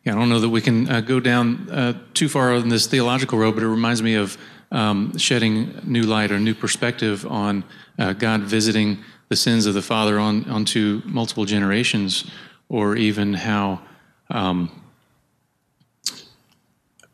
[0.03, 2.85] Yeah, I don't know that we can uh, go down uh, too far on this
[2.85, 4.37] theological road, but it reminds me of
[4.73, 7.63] um, shedding new light or new perspective on
[7.97, 12.29] uh, God visiting the sins of the father on onto multiple generations,
[12.69, 13.81] or even how
[14.29, 14.81] um,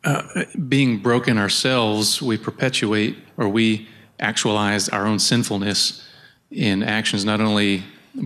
[0.03, 3.87] uh, being broken ourselves, we perpetuate or we
[4.19, 6.07] actualize our own sinfulness
[6.49, 7.83] in actions, not only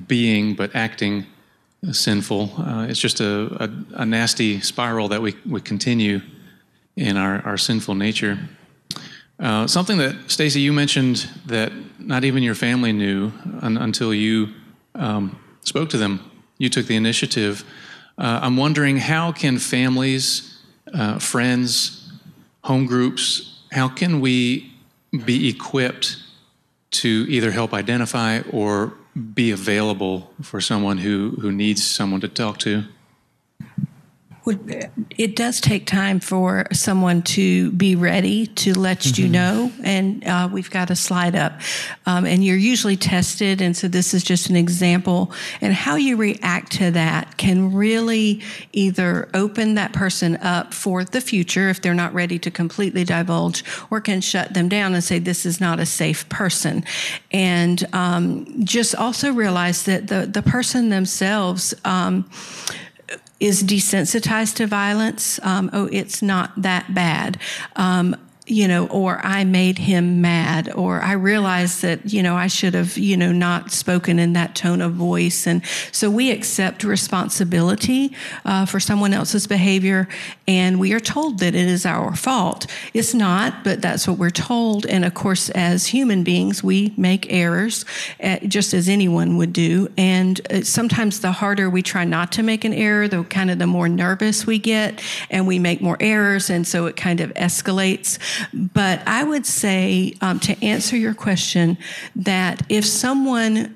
[0.08, 1.26] being but acting
[1.91, 2.52] sinful.
[2.58, 6.19] Uh, it's just a, a, a, nasty spiral that we, we continue
[6.95, 8.39] in our, our sinful nature.
[9.38, 13.32] Uh, something that Stacey, you mentioned that not even your family knew
[13.62, 14.50] un- until you
[14.96, 16.32] um, spoke to them.
[16.58, 17.66] You took the initiative.
[18.18, 20.58] Uh, I'm wondering how can families,
[20.94, 22.14] uh, friends,
[22.64, 24.74] home groups, how can we
[25.26, 26.18] be equipped
[26.92, 28.94] to either help identify or
[29.34, 32.86] be available for someone who, who needs someone to talk to?
[34.48, 39.22] It does take time for someone to be ready to let mm-hmm.
[39.22, 41.60] you know, and uh, we've got a slide up,
[42.06, 45.32] um, and you're usually tested, and so this is just an example,
[45.62, 48.41] and how you react to that can really
[48.72, 53.64] either open that person up for the future if they're not ready to completely divulge,
[53.89, 56.84] or can shut them down and say this is not a safe person,
[57.32, 61.74] and um, just also realize that the the person themselves.
[61.84, 62.30] Um,
[63.40, 65.40] is desensitized to violence.
[65.44, 67.38] Um, oh, it's not that bad.
[67.76, 68.16] Um,
[68.48, 72.76] you know, or I made him mad, or I realized that, you know, I should
[72.76, 75.48] have, you know, not spoken in that tone of voice.
[75.48, 80.08] And so we accept responsibility uh, for someone else's behavior,
[80.48, 82.68] and we are told that it is our fault.
[82.93, 84.86] It's not, but that's what we're told.
[84.86, 87.84] And of course, as human beings, we make errors,
[88.24, 89.91] uh, just as anyone would do.
[89.98, 93.58] And uh, sometimes the harder we try not to make an error, the kind of
[93.58, 97.34] the more nervous we get, and we make more errors, and so it kind of
[97.34, 98.20] escalates.
[98.54, 101.78] But I would say, um, to answer your question,
[102.16, 103.76] that if someone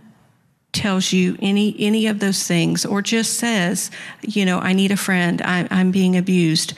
[0.71, 3.89] tells you any any of those things or just says
[4.21, 5.41] you know i need a friend.
[5.41, 6.75] I, i'm being abused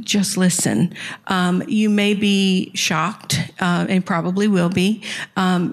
[0.00, 0.94] just listen.
[1.26, 5.02] Um, you may be shocked, uh, and probably will be.
[5.36, 5.72] Um,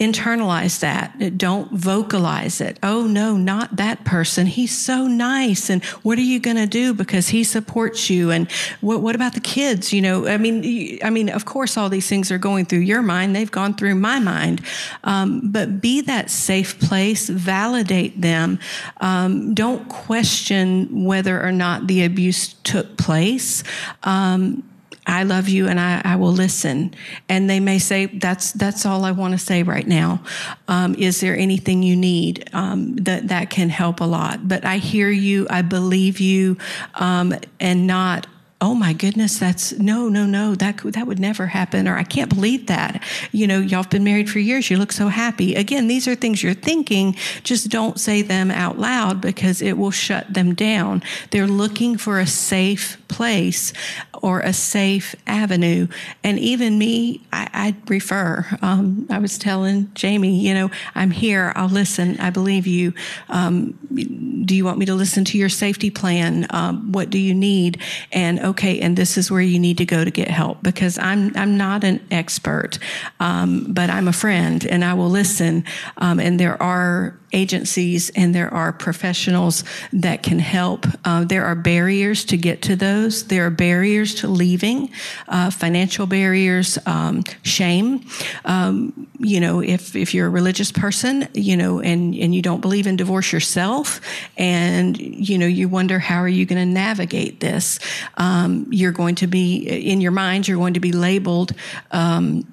[0.00, 1.36] internalize that.
[1.36, 2.78] Don't vocalize it.
[2.82, 4.46] Oh no, not that person.
[4.46, 5.68] He's so nice.
[5.70, 8.30] And what are you going to do because he supports you?
[8.30, 8.50] And
[8.80, 9.92] what, what about the kids?
[9.92, 13.02] You know, I mean, I mean, of course, all these things are going through your
[13.02, 13.36] mind.
[13.36, 14.62] They've gone through my mind.
[15.04, 17.28] Um, but be that safe place.
[17.28, 18.58] Validate them.
[19.00, 23.49] Um, don't question whether or not the abuse took place.
[24.02, 24.62] Um,
[25.06, 26.94] I love you and I, I, will listen.
[27.28, 30.22] And they may say, that's, that's all I want to say right now.
[30.68, 34.46] Um, is there anything you need um, that, that can help a lot?
[34.46, 36.58] But I hear you, I believe you,
[36.94, 38.26] um, and not,
[38.60, 42.28] oh my goodness, that's no, no, no, that that would never happen, or I can't
[42.28, 43.02] believe that.
[43.32, 44.70] You know, y'all have been married for years.
[44.70, 45.54] You look so happy.
[45.54, 47.16] Again, these are things you're thinking.
[47.42, 51.02] Just don't say them out loud because it will shut them down.
[51.30, 53.72] They're looking for a safe place
[54.22, 55.86] or a safe avenue.
[56.22, 58.46] And even me, I, I refer.
[58.62, 61.52] Um, I was telling Jamie, you know, I'm here.
[61.56, 62.18] I'll listen.
[62.20, 62.92] I believe you.
[63.28, 63.78] Um,
[64.44, 66.46] do you want me to listen to your safety plan?
[66.50, 67.80] Um, what do you need?
[68.12, 71.36] And okay, and this is where you need to go to get help because I'm
[71.36, 72.78] I'm not an expert,
[73.18, 75.64] um, but I'm a friend and I will listen.
[75.98, 80.86] Um, and there are agencies and there are professionals that can help.
[81.04, 83.26] Uh, there are barriers to get to those.
[83.26, 84.90] There are barriers to leaving,
[85.28, 88.04] uh, financial barriers, um, shame.
[88.44, 92.60] Um, you know, if if you're a religious person, you know, and and you don't
[92.60, 94.00] believe in divorce yourself,
[94.36, 97.78] and you know, you wonder how are you going to navigate this.
[98.16, 101.52] Um, you're going to be in your mind you're going to be labeled
[101.92, 102.44] um,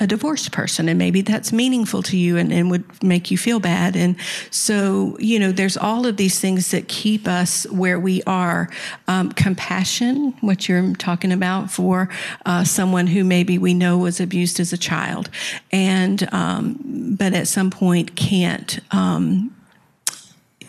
[0.00, 3.60] a divorced person and maybe that's meaningful to you and, and, would make you feel
[3.60, 4.16] bad and
[4.50, 8.70] so you know there's all of these things that keep us where we are
[9.08, 12.08] um, compassion what you're talking about for
[12.46, 15.28] uh, someone who maybe we know was abused as a child
[15.72, 16.78] and um,
[17.18, 19.54] but at some point can't um,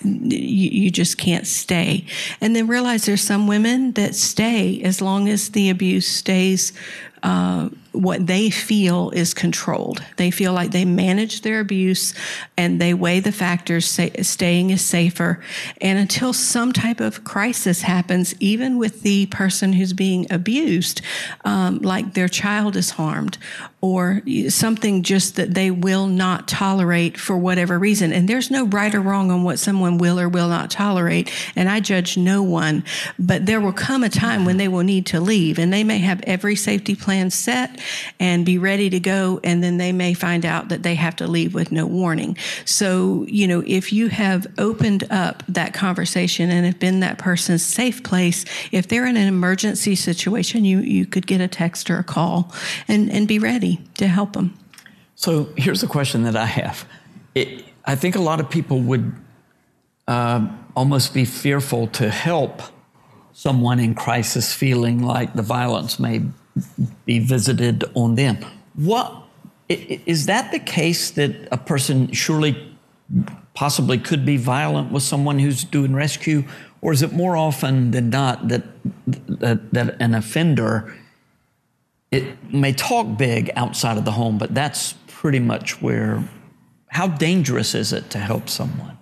[0.04, 2.06] you, you just can't stay.
[2.40, 6.74] And then realize there's some women that stay as long as the abuse stays
[7.24, 10.04] uh, what they feel is controlled.
[10.18, 12.14] They feel like they manage their abuse
[12.58, 15.44] and they weigh the factors, say, staying is safer.
[15.82, 21.02] And until some type of crisis happens, even with the person who's being abused,
[21.44, 23.38] um, like their child is harmed
[23.82, 28.14] or something just that they will not tolerate for whatever reason.
[28.14, 31.32] And there's no right or wrong on what someone will or will not tolerate.
[31.56, 32.84] And I judge no one,
[33.18, 35.98] but there will come a time when they will need to leave and they may
[35.98, 37.80] have every safety plan set
[38.20, 39.40] and be ready to go.
[39.44, 42.38] And then they may find out that they have to leave with no warning.
[42.66, 47.64] So, you know, if you have opened up that conversation and have been that person's
[47.64, 51.98] safe place, if they're in an emergency situation, you, you could get a text or
[51.98, 52.54] a call
[52.88, 54.58] and, and be ready to help them.
[55.16, 56.86] So here's a question that I have.
[57.36, 59.14] It, I think a lot of people would
[60.08, 62.62] uh, almost be fearful to help
[63.34, 66.22] someone in crisis feeling like the violence may
[67.06, 68.38] be visited on them.
[68.76, 69.24] What
[69.70, 72.78] is that the case that a person surely
[73.54, 76.44] possibly could be violent with someone who's doing rescue,
[76.82, 78.64] or is it more often than not that
[79.06, 80.94] that, that an offender
[82.12, 86.24] it may talk big outside of the home, but that's pretty much where.
[86.88, 88.97] How dangerous is it to help someone?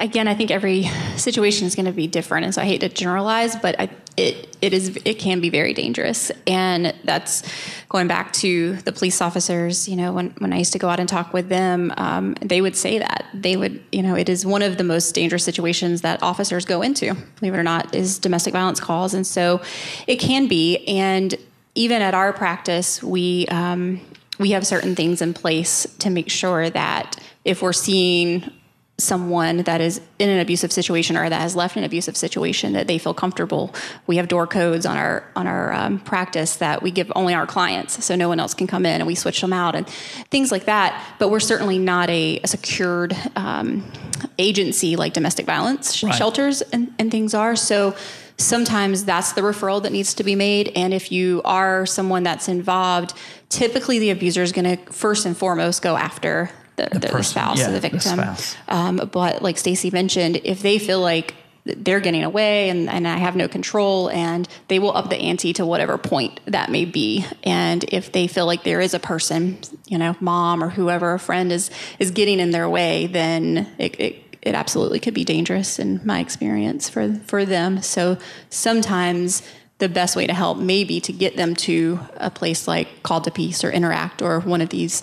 [0.00, 0.84] again, I think every
[1.16, 4.56] situation is going to be different, and so I hate to generalize, but I, it
[4.60, 7.42] it is it can be very dangerous, and that's
[7.88, 9.88] going back to the police officers.
[9.88, 12.60] You know, when when I used to go out and talk with them, um, they
[12.60, 16.02] would say that they would, you know, it is one of the most dangerous situations
[16.02, 17.14] that officers go into.
[17.40, 19.62] Believe it or not, is domestic violence calls, and so
[20.06, 20.86] it can be.
[20.86, 21.34] And
[21.74, 24.00] even at our practice, we um,
[24.38, 28.50] we have certain things in place to make sure that if we're seeing
[28.98, 32.86] someone that is in an abusive situation or that has left an abusive situation that
[32.86, 33.74] they feel comfortable.
[34.06, 37.46] We have door codes on our on our um, practice that we give only our
[37.46, 39.88] clients so no one else can come in and we switch them out and
[40.30, 41.16] things like that.
[41.18, 43.90] But we're certainly not a, a secured um,
[44.38, 46.14] agency like domestic violence right.
[46.14, 47.56] shelters and, and things are.
[47.56, 47.96] So
[48.36, 52.48] sometimes that's the referral that needs to be made and if you are someone that's
[52.48, 53.12] involved
[53.50, 56.50] typically the abuser is going to first and foremost go after
[56.90, 58.16] the, the, the spouse yeah, of the victim.
[58.16, 63.06] The um, but like Stacey mentioned, if they feel like they're getting away and, and
[63.06, 66.84] I have no control and they will up the ante to whatever point that may
[66.84, 67.24] be.
[67.44, 71.20] And if they feel like there is a person, you know, mom or whoever, a
[71.20, 71.70] friend is,
[72.00, 76.18] is getting in their way, then it, it it absolutely could be dangerous in my
[76.18, 77.80] experience for for them.
[77.80, 78.18] So
[78.50, 79.42] sometimes
[79.78, 83.24] the best way to help may be to get them to a place like Called
[83.24, 85.00] to Peace or Interact or one of these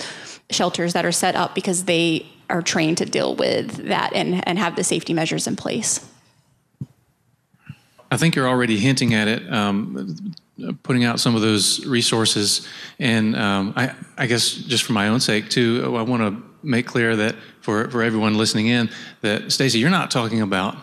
[0.50, 4.58] shelters that are set up because they are trained to deal with that and, and
[4.58, 6.06] have the safety measures in place.
[8.12, 10.34] I think you're already hinting at it, um,
[10.82, 12.68] putting out some of those resources.
[12.98, 16.88] And um, I, I, guess just for my own sake, too, I want to make
[16.88, 18.90] clear that for, for everyone listening in,
[19.22, 20.76] that Stacey, you're not talking about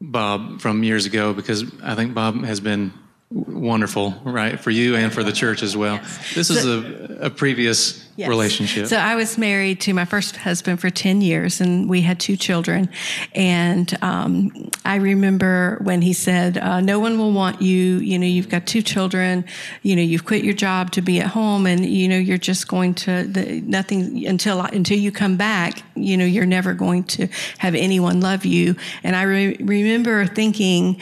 [0.00, 2.92] Bob from years ago because I think Bob has been
[3.32, 5.94] wonderful, right, for you and for the church as well.
[5.94, 6.34] Yes.
[6.34, 8.28] This is a, a previous yes.
[8.28, 8.86] relationship.
[8.86, 12.36] So I was married to my first husband for 10 years and we had two
[12.36, 12.88] children.
[13.34, 17.98] And um, I remember when he said, uh, No one will want you.
[17.98, 19.44] You know, you've got two children.
[19.82, 22.68] You know, you've quit your job to be at home and, you know, you're just
[22.68, 27.28] going to, the, nothing until, until you come back, you know, you're never going to
[27.58, 28.76] have anyone love you.
[29.02, 31.00] And I re- remember thinking,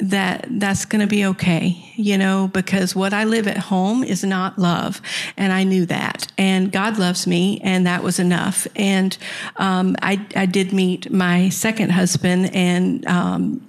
[0.00, 4.24] that that's going to be okay, you know, because what I live at home is
[4.24, 5.00] not love.
[5.36, 6.26] And I knew that.
[6.38, 8.66] And God loves me, and that was enough.
[8.76, 9.16] And
[9.56, 13.66] um, I, I did meet my second husband, and um,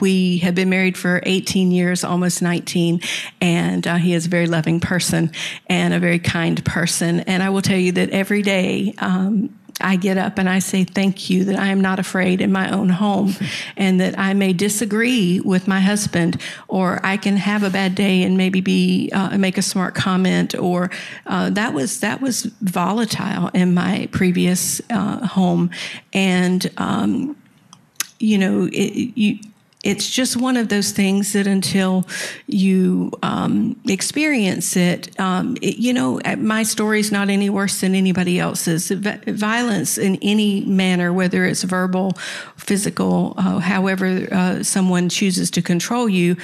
[0.00, 3.00] we have been married for 18 years, almost 19,
[3.40, 5.32] and uh, he is a very loving person
[5.66, 7.20] and a very kind person.
[7.20, 10.84] And I will tell you that every day, um, I get up and I say,
[10.84, 13.34] Thank you that I am not afraid in my own home
[13.76, 18.22] and that I may disagree with my husband or I can have a bad day
[18.22, 20.90] and maybe be, uh, make a smart comment or
[21.26, 25.70] uh, that was, that was volatile in my previous uh, home.
[26.12, 27.36] And, um,
[28.18, 29.38] you know, it, you,
[29.82, 32.06] it's just one of those things that until
[32.46, 37.94] you um, experience it, um, it, you know, my story is not any worse than
[37.94, 38.90] anybody else's.
[38.90, 42.12] violence in any manner, whether it's verbal,
[42.56, 46.36] physical, uh, however uh, someone chooses to control you,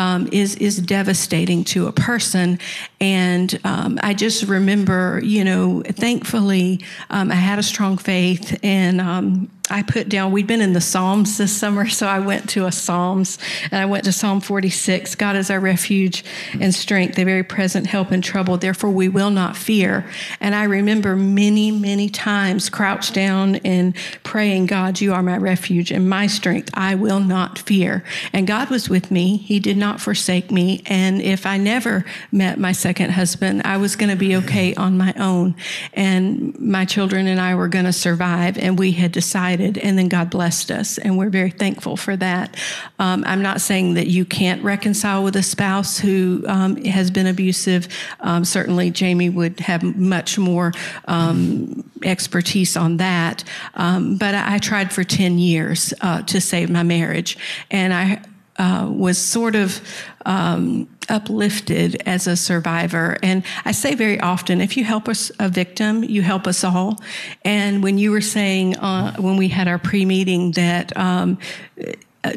[0.00, 2.58] um, is is devastating to a person.
[3.00, 6.80] And um, I just remember, you know, thankfully,
[7.10, 10.32] um, I had a strong faith, and um, I put down.
[10.32, 13.38] We'd been in the Psalms this summer, so I went to a Psalms,
[13.70, 15.14] and I went to Psalm 46.
[15.14, 16.24] God is our refuge
[16.58, 18.56] and strength, the very present help in trouble.
[18.58, 20.04] Therefore, we will not fear.
[20.40, 23.94] And I remember many, many times crouched down and
[24.24, 26.70] praying, God, you are my refuge and my strength.
[26.74, 28.04] I will not fear.
[28.32, 29.36] And God was with me.
[29.36, 30.82] He did not not forsake me.
[30.86, 34.96] And if I never met my second husband, I was going to be okay on
[34.96, 35.56] my own.
[35.94, 38.56] And my children and I were going to survive.
[38.56, 40.96] And we had decided, and then God blessed us.
[40.98, 42.56] And we're very thankful for that.
[43.00, 47.26] Um, I'm not saying that you can't reconcile with a spouse who um, has been
[47.26, 47.88] abusive.
[48.20, 50.72] Um, certainly, Jamie would have much more
[51.06, 53.42] um, expertise on that.
[53.74, 57.36] Um, but I, I, tried for 10 years uh, to save my marriage.
[57.70, 58.22] And I
[58.60, 59.80] uh, was sort of
[60.26, 63.16] um, uplifted as a survivor.
[63.22, 67.00] And I say very often, if you help us a victim, you help us all.
[67.42, 71.38] And when you were saying uh, when we had our pre meeting that um,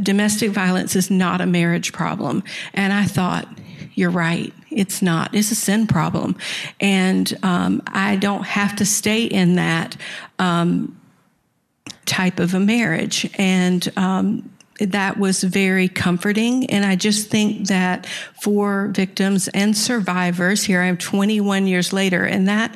[0.01, 2.41] domestic violence is not a marriage problem,
[2.73, 3.45] and I thought,
[3.93, 4.53] you're right.
[4.71, 5.35] It's not.
[5.35, 6.37] It's a sin problem.
[6.79, 9.97] And um, I don't have to stay in that
[10.39, 10.99] um,
[12.05, 13.29] type of a marriage.
[13.37, 16.69] And um, that was very comforting.
[16.69, 18.05] And I just think that
[18.41, 22.75] for victims and survivors, here I am 21 years later, and that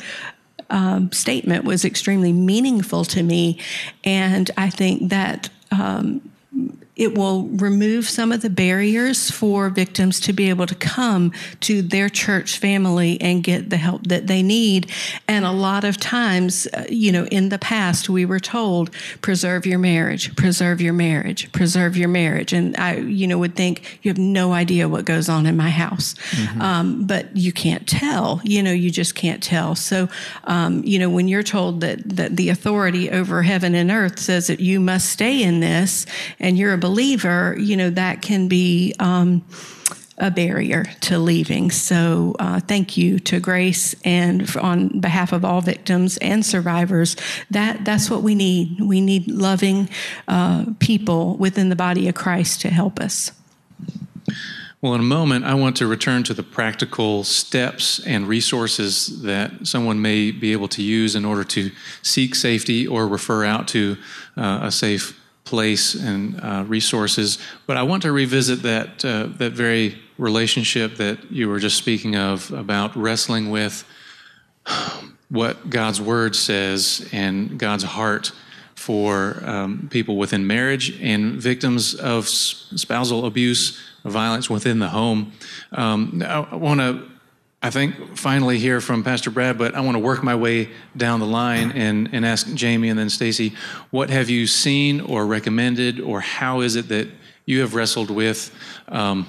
[0.69, 3.59] um, statement was extremely meaningful to me.
[4.03, 6.29] And I think that um,
[6.97, 11.31] it will remove some of the barriers for victims to be able to come
[11.61, 14.91] to their church family and get the help that they need.
[15.27, 18.91] And a lot of times, uh, you know, in the past, we were told,
[19.21, 22.51] preserve your marriage, preserve your marriage, preserve your marriage.
[22.51, 25.69] And I, you know, would think you have no idea what goes on in my
[25.69, 26.15] house.
[26.31, 26.61] Mm-hmm.
[26.61, 29.75] Um, but you can't tell, you know, you just can't tell.
[29.75, 30.09] So,
[30.45, 34.47] um, you know, when you're told that, that the authority over heaven and earth says
[34.47, 36.07] that you must stay in this
[36.39, 39.43] and you're a believer, you know, that can be um,
[40.17, 41.69] a barrier to leaving.
[41.69, 47.15] So, uh, thank you to Grace and on behalf of all victims and survivors.
[47.51, 48.79] That that's what we need.
[48.79, 49.89] We need loving
[50.27, 53.31] uh, people within the body of Christ to help us.
[54.81, 59.67] Well, in a moment, I want to return to the practical steps and resources that
[59.67, 61.71] someone may be able to use in order to
[62.01, 63.97] seek safety or refer out to
[64.37, 67.39] uh, a safe place and uh, resources.
[67.65, 72.15] But I want to revisit that uh, that very relationship that you were just speaking
[72.15, 73.85] of about wrestling with
[75.29, 78.31] what God's word says and God's heart
[78.75, 85.31] for um, people within marriage and victims of spousal abuse, violence within the home.
[85.71, 87.09] Um, I, I want to
[87.67, 91.19] I think finally hear from Pastor Brad, but I want to work my way down
[91.19, 93.55] the line and, and ask Jamie and then Stacey,
[93.91, 97.09] what have you seen or recommended, or how is it that
[97.45, 98.55] you have wrestled with
[98.87, 99.27] um,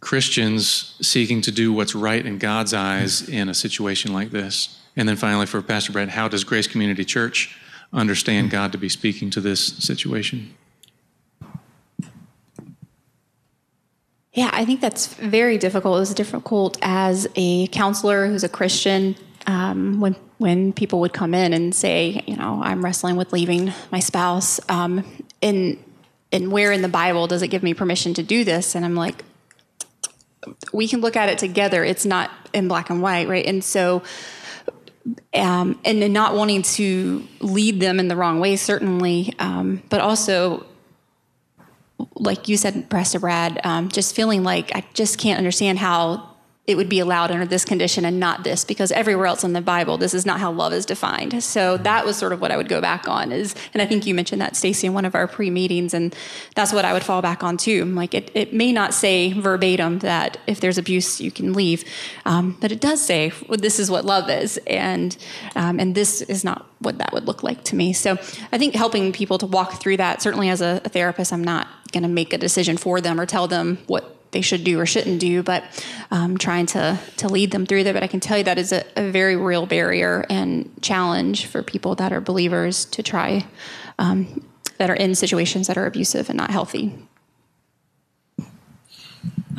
[0.00, 4.80] Christians seeking to do what's right in God's eyes in a situation like this?
[4.96, 7.56] And then finally, for Pastor Brad, how does Grace Community Church
[7.92, 10.56] understand God to be speaking to this situation?
[14.32, 15.96] Yeah, I think that's very difficult.
[15.96, 19.16] It was difficult as a counselor who's a Christian
[19.46, 23.72] um, when when people would come in and say, you know, I'm wrestling with leaving
[23.90, 25.04] my spouse, um,
[25.42, 25.82] and
[26.32, 28.74] and where in the Bible does it give me permission to do this?
[28.76, 29.24] And I'm like,
[30.72, 31.84] we can look at it together.
[31.84, 33.44] It's not in black and white, right?
[33.46, 34.02] And so.
[35.32, 40.66] Um, and not wanting to lead them in the wrong way, certainly, um, but also
[42.14, 46.30] like you said, Pastor Brad, um, just feeling like I just can't understand how
[46.70, 49.60] it would be allowed under this condition and not this because everywhere else in the
[49.60, 51.42] bible this is not how love is defined.
[51.42, 54.06] So that was sort of what i would go back on is and i think
[54.06, 56.14] you mentioned that Stacey in one of our pre-meetings and
[56.54, 57.84] that's what i would fall back on too.
[57.86, 61.84] Like it, it may not say verbatim that if there's abuse you can leave
[62.24, 65.16] um, but it does say well, this is what love is and
[65.56, 67.92] um, and this is not what that would look like to me.
[67.92, 68.12] So
[68.52, 71.66] i think helping people to walk through that certainly as a, a therapist i'm not
[71.90, 74.86] going to make a decision for them or tell them what they should do or
[74.86, 75.64] shouldn't do, but
[76.10, 77.94] um, trying to to lead them through there.
[77.94, 81.62] But I can tell you that is a, a very real barrier and challenge for
[81.62, 83.46] people that are believers to try
[83.98, 84.44] um,
[84.78, 86.94] that are in situations that are abusive and not healthy.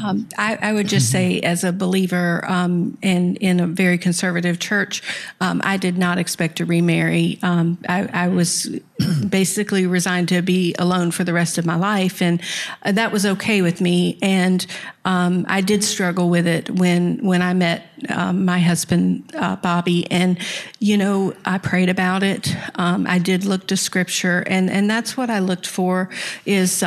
[0.04, 4.58] Um, I, I, would just say, as a believer um, in in a very conservative
[4.58, 5.02] church,
[5.42, 7.40] um, I did not expect to remarry.
[7.44, 8.68] Um, I, I, was
[9.30, 12.42] basically resigned to be alone for the rest of my life, and
[12.86, 14.18] that was okay with me.
[14.22, 14.66] And
[15.04, 20.10] um, I did struggle with it when when I met um, my husband uh, Bobby,
[20.10, 20.40] and
[20.80, 22.56] you know I prayed about it.
[22.76, 26.10] I did look to Scripture, and and that's what I looked for
[26.46, 26.82] is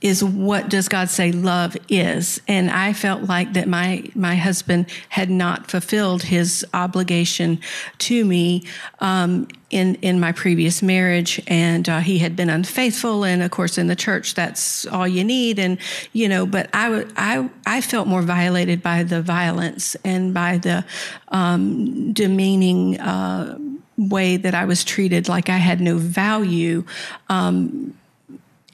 [0.00, 2.40] is what does God say love is?
[2.48, 7.60] And I felt like that my my husband had not fulfilled his obligation
[7.98, 8.64] to me
[9.00, 13.24] um, in in my previous marriage, and uh, he had been unfaithful.
[13.24, 15.58] And of course, in the church, that's all you need.
[15.58, 15.78] And
[16.12, 20.84] you know, but I I I felt more violated by the violence and by the
[21.28, 22.98] um, demeaning.
[23.00, 23.58] Uh,
[24.08, 26.84] way that I was treated like I had no value
[27.28, 27.92] um,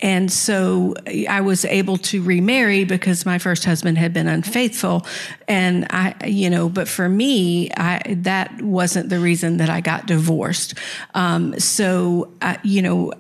[0.01, 0.95] and so
[1.29, 5.07] I was able to remarry because my first husband had been unfaithful.
[5.49, 10.07] And I, you know, but for me, I, that wasn't the reason that I got
[10.07, 10.75] divorced.
[11.15, 12.31] Um, so,
[12.63, 13.13] you know,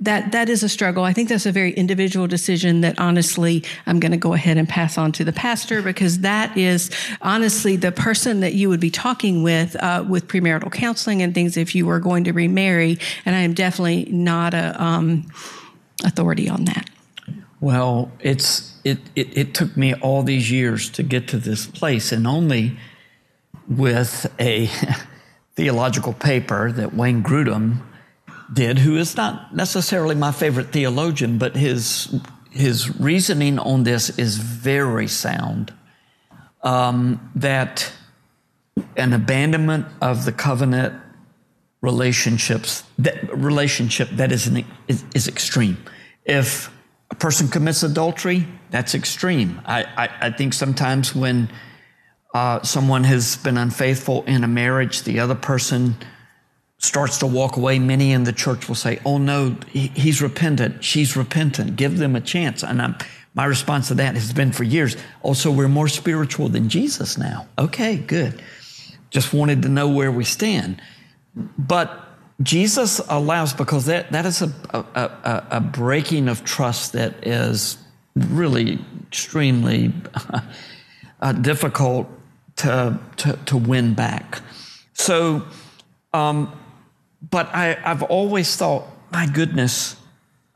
[0.00, 1.04] that that is a struggle.
[1.04, 4.66] I think that's a very individual decision that honestly I'm going to go ahead and
[4.66, 6.90] pass on to the pastor because that is
[7.20, 11.58] honestly the person that you would be talking with uh, with premarital counseling and things
[11.58, 12.98] if you were going to remarry.
[13.26, 15.26] And I am definitely not a um,
[16.04, 16.88] authority on that?
[17.60, 22.12] Well, it's it, it, it took me all these years to get to this place,
[22.12, 22.78] and only
[23.68, 24.70] with a
[25.54, 27.82] theological paper that Wayne Grudem
[28.52, 32.14] did, who is not necessarily my favorite theologian, but his
[32.50, 35.72] his reasoning on this is very sound.
[36.62, 37.92] Um, that
[38.96, 40.94] an abandonment of the covenant
[41.80, 45.76] relationships that relationship that is, an, is, is extreme.
[46.24, 46.70] If
[47.10, 49.60] a person commits adultery, that's extreme.
[49.64, 51.50] I, I, I think sometimes when
[52.34, 55.96] uh, someone has been unfaithful in a marriage, the other person
[56.78, 57.78] starts to walk away.
[57.78, 60.84] Many in the church will say, "Oh no, he, he's repentant.
[60.84, 61.76] She's repentant.
[61.76, 62.96] Give them a chance." And I'm,
[63.34, 64.96] my response to that has been for years.
[65.22, 67.48] Also, we're more spiritual than Jesus now.
[67.58, 68.42] Okay, good.
[69.10, 70.80] Just wanted to know where we stand.
[71.34, 72.06] But
[72.42, 77.76] Jesus allows because that, that is a, a, a, breaking of trust that is
[78.14, 79.92] really extremely
[81.20, 82.08] uh, difficult
[82.56, 84.40] to, to, to, win back.
[84.94, 85.42] So,
[86.14, 86.58] um,
[87.30, 89.96] but I, I've always thought, my goodness,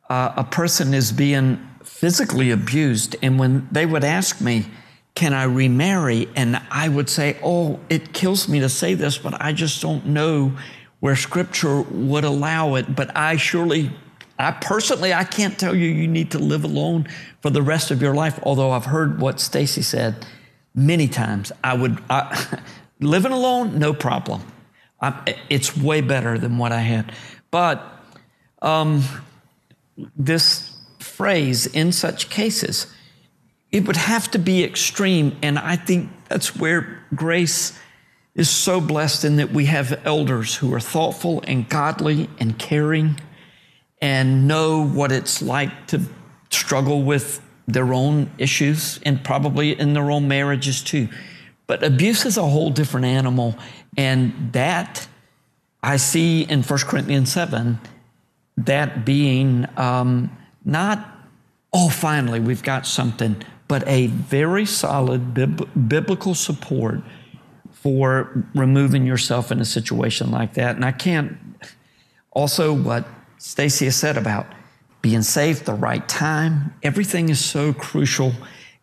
[0.08, 3.16] uh, a person is being physically abused.
[3.22, 4.66] And when they would ask me,
[5.14, 6.28] can I remarry?
[6.34, 10.06] And I would say, oh, it kills me to say this, but I just don't
[10.06, 10.52] know
[11.00, 12.96] where scripture would allow it.
[12.96, 13.92] But I surely,
[14.38, 17.06] I personally, I can't tell you you need to live alone
[17.40, 18.40] for the rest of your life.
[18.42, 20.26] Although I've heard what Stacey said
[20.74, 21.52] many times.
[21.62, 22.58] I would, I,
[23.00, 24.42] living alone, no problem.
[25.00, 27.12] I, it's way better than what I had.
[27.52, 27.84] But
[28.62, 29.04] um,
[30.16, 32.92] this phrase, in such cases,
[33.74, 35.36] it would have to be extreme.
[35.42, 37.76] And I think that's where grace
[38.36, 43.20] is so blessed in that we have elders who are thoughtful and godly and caring
[44.00, 46.02] and know what it's like to
[46.50, 51.08] struggle with their own issues and probably in their own marriages too.
[51.66, 53.58] But abuse is a whole different animal.
[53.96, 55.08] And that
[55.82, 57.80] I see in 1 Corinthians 7,
[58.56, 60.30] that being um,
[60.64, 61.04] not,
[61.72, 63.42] oh, finally, we've got something
[63.74, 67.00] but a very solid bib- biblical support
[67.72, 70.76] for removing yourself in a situation like that.
[70.76, 71.36] And I can't
[72.30, 73.04] also what
[73.38, 74.46] Stacey has said about
[75.02, 76.72] being safe, the right time.
[76.84, 78.30] Everything is so crucial.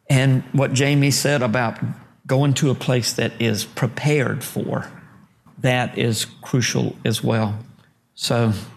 [0.09, 1.79] And what Jamie said about
[2.27, 4.91] going to a place that is prepared for,
[5.59, 7.57] that is crucial as well.
[8.13, 8.69] So if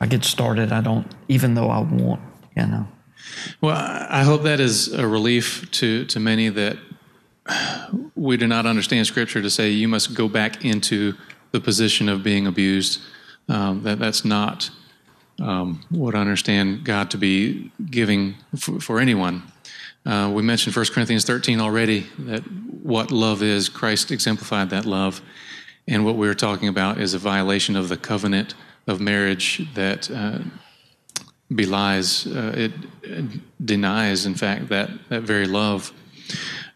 [0.00, 2.22] I get started, I don't, even though I want,
[2.56, 2.88] you know.
[3.60, 6.78] Well, I hope that is a relief to, to many that
[8.14, 11.14] we do not understand Scripture to say you must go back into
[11.52, 13.00] the position of being abused.
[13.48, 14.70] Um, that that's not
[15.40, 19.42] um, what I understand God to be giving for, for anyone.
[20.04, 22.40] Uh, we mentioned 1 Corinthians 13 already that
[22.82, 25.20] what love is, Christ exemplified that love.
[25.86, 28.54] And what we are talking about is a violation of the covenant
[28.86, 30.40] of marriage that uh,
[31.54, 32.72] belies, uh, it,
[33.64, 35.92] denies, in fact, that, that very love.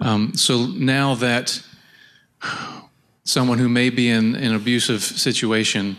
[0.01, 1.63] Um, so now that
[3.25, 5.97] someone who may be in, in an abusive situation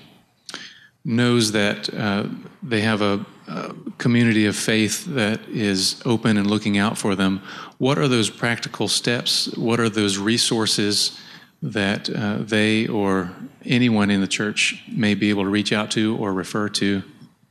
[1.05, 2.25] knows that uh,
[2.61, 7.41] they have a, a, community of faith that is open and looking out for them,
[7.77, 9.55] what are those practical steps?
[9.57, 11.19] What are those resources
[11.61, 13.33] that uh, they or
[13.65, 17.03] anyone in the church may be able to reach out to or refer to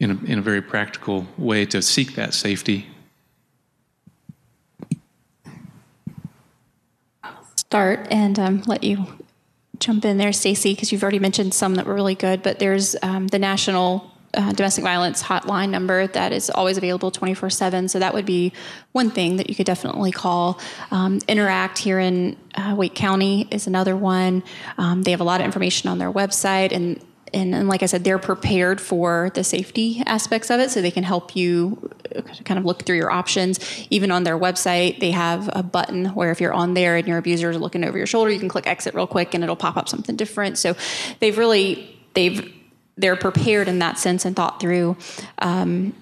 [0.02, 2.88] in a, in a very practical way to seek that safety?
[7.54, 9.06] Start and um, let you
[9.78, 12.42] jump in there, Stacey, because you've already mentioned some that were really good.
[12.42, 17.50] But there's um, the National uh, Domestic Violence Hotline number that is always available 24
[17.50, 17.88] 7.
[17.88, 18.52] So that would be
[18.90, 20.58] one thing that you could definitely call.
[20.90, 24.42] Um, Interact here in uh, Wake County is another one.
[24.78, 27.00] Um, they have a lot of information on their website and
[27.34, 30.90] and, and, like I said, they're prepared for the safety aspects of it, so they
[30.90, 31.90] can help you
[32.44, 33.58] kind of look through your options.
[33.90, 37.18] Even on their website, they have a button where if you're on there and your
[37.18, 39.76] abuser is looking over your shoulder, you can click exit real quick, and it'll pop
[39.76, 40.58] up something different.
[40.58, 40.74] So
[41.20, 42.52] they've really they've
[42.96, 44.96] they're prepared in that sense and thought through.
[45.38, 45.94] Um,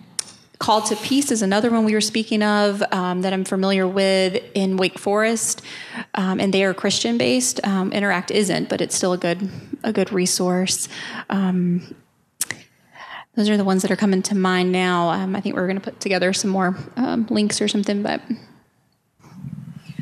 [0.61, 4.45] Called to Peace is another one we were speaking of um, that I'm familiar with
[4.55, 5.63] in Wake Forest,
[6.13, 7.67] um, and they are Christian based.
[7.67, 9.51] Um, Interact isn't, but it's still a good
[9.83, 10.87] a good resource.
[11.31, 11.95] Um,
[13.37, 15.09] those are the ones that are coming to mind now.
[15.09, 18.21] Um, I think we're going to put together some more um, links or something, but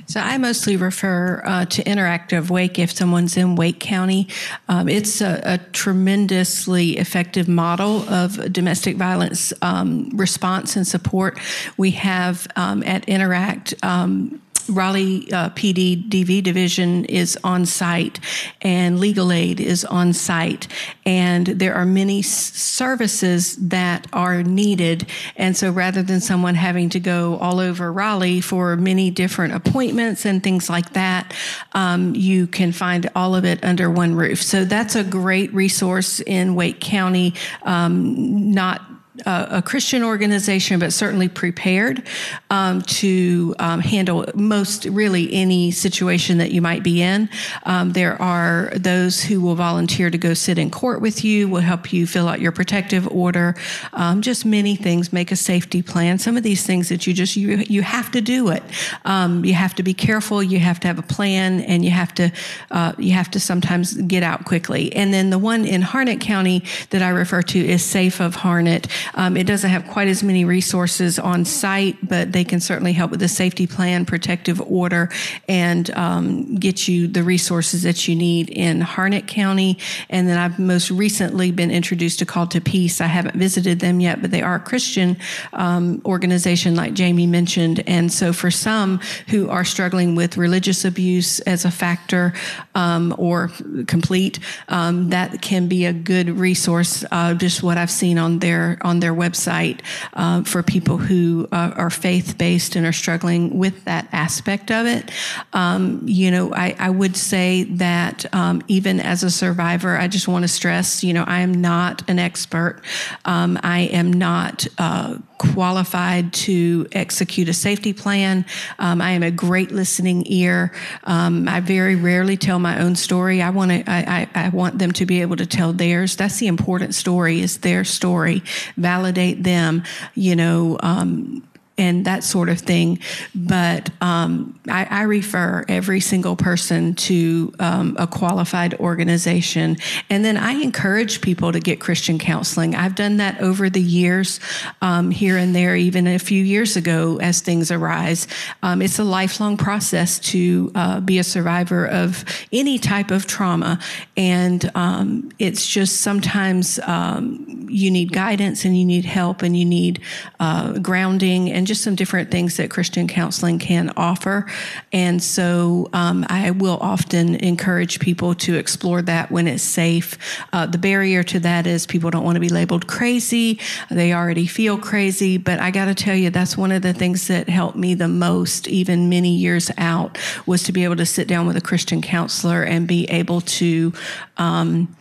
[0.09, 4.27] so I mostly refer uh, to Interact of Wake if someone's in Wake County.
[4.67, 11.39] Um, it's a, a, tremendously effective model of domestic violence um, response and support.
[11.77, 18.21] We have um, at Interact um, Raleigh uh, PD DV division is on site,
[18.63, 20.69] and legal aid is on site,
[21.05, 25.07] and there are many services that are needed.
[25.37, 30.25] And so, rather than someone having to go all over Raleigh for many different appointments
[30.25, 31.35] and things like that,
[31.73, 34.43] um, you can find all of it under one roof.
[34.43, 37.35] So that's a great resource in Wake County.
[37.63, 38.83] Um, not
[39.27, 42.03] a Christian organization, but certainly prepared
[42.51, 47.29] um, to um, handle most really any situation that you might be in.
[47.65, 51.61] Um, there are those who will volunteer to go sit in court with you, will
[51.61, 53.55] help you fill out your protective order,
[53.93, 55.13] um, just many things.
[55.13, 56.19] Make a safety plan.
[56.19, 58.63] Some of these things that you just you you have to do it.
[59.05, 60.43] Um, you have to be careful.
[60.43, 62.31] You have to have a plan, and you have to
[62.71, 64.95] uh, you have to sometimes get out quickly.
[64.95, 68.87] And then the one in Harnett County that I refer to is Safe of Harnett.
[69.15, 73.11] Um, it doesn't have quite as many resources on site, but they can certainly help
[73.11, 75.11] with the safety plan, protective order,
[75.49, 79.79] and um, get you the resources that you need in Harnett County.
[80.09, 83.01] And then I've most recently been introduced to Called to Peace.
[83.01, 85.17] I haven't visited them yet, but they are a Christian
[85.53, 87.83] um, organization, like Jamie mentioned.
[87.87, 92.33] And so for some who are struggling with religious abuse as a factor
[92.75, 93.51] um, or
[93.87, 94.39] complete,
[94.69, 97.05] um, that can be a good resource.
[97.11, 99.81] Uh, just what I've seen on their on their website
[100.15, 104.87] uh, for people who uh, are faith based and are struggling with that aspect of
[104.87, 105.11] it.
[105.53, 110.29] Um, you know, I, I, would say that um, even as a survivor, I just
[110.29, 112.81] want to stress, you know, I am not an expert.
[113.25, 118.45] Um, I am not uh, qualified to execute a safety plan.
[118.79, 120.73] Um, I am a great listening ear.
[121.05, 123.41] Um, I very rarely tell my own story.
[123.41, 123.91] I want to.
[123.91, 126.17] I, I, I, want them to be able to tell theirs.
[126.17, 127.41] That's the important story.
[127.41, 128.43] Is their story.
[128.89, 129.83] Validate them.
[130.15, 130.79] You know.
[130.83, 131.48] Um,
[131.79, 132.99] and that sort of thing.
[133.35, 139.77] But um, I, I, refer every single person to um, a qualified organization.
[140.11, 142.75] And then I encourage people to get Christian counseling.
[142.75, 144.41] I've done that over the years,
[144.83, 148.27] um, here and there, even a few years ago as things arise.
[148.63, 153.79] Um, it's a lifelong process to uh, be a survivor of any type of trauma.
[154.17, 159.65] And um, it's just sometimes um, you need guidance and you need help and you
[159.65, 160.01] need
[160.41, 164.47] uh, grounding and just some different things that Christian counseling can offer.
[164.93, 170.19] And so um, I will often encourage people to explore that when it's safe.
[170.53, 173.61] Uh, the barrier to that is people don't want to be labeled crazy,
[173.91, 175.39] they already feel crazy.
[175.39, 178.09] But I got to tell you, that's one of the things that helped me the
[178.09, 182.03] most, even many years out, was to be able to sit down with a Christian
[182.03, 183.93] counselor and be able to.
[184.39, 184.97] Um,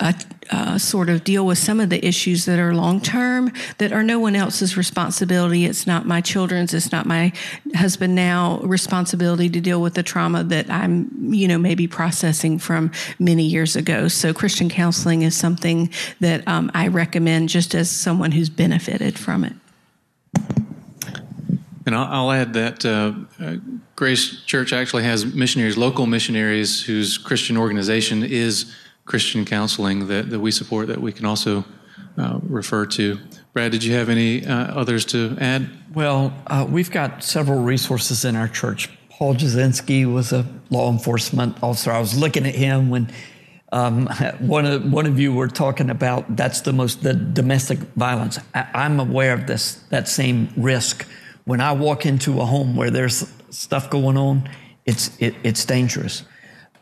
[0.00, 0.12] uh,
[0.50, 4.02] uh, sort of deal with some of the issues that are long term that are
[4.02, 5.64] no one else's responsibility.
[5.64, 7.32] It's not my children's, it's not my
[7.74, 12.92] husband now responsibility to deal with the trauma that I'm, you know, maybe processing from
[13.18, 14.08] many years ago.
[14.08, 15.90] So Christian counseling is something
[16.20, 19.54] that um, I recommend just as someone who's benefited from it.
[21.86, 23.56] And I'll, add that uh, uh,
[23.94, 28.74] Grace Church actually has missionaries, local missionaries, whose Christian organization is
[29.04, 31.64] Christian counseling that, that we support that we can also
[32.16, 33.18] uh, refer to.
[33.52, 35.68] Brad, did you have any uh, others to add?
[35.92, 38.88] Well, uh, we've got several resources in our church.
[39.10, 41.92] Paul Jasinski was a law enforcement officer.
[41.92, 43.12] I was looking at him when
[43.70, 44.06] um,
[44.40, 48.38] one of one of you were talking about that's the most the domestic violence.
[48.54, 51.06] I, I'm aware of this that same risk.
[51.44, 54.48] When I walk into a home where there's stuff going on,
[54.86, 56.24] it's it, it's dangerous.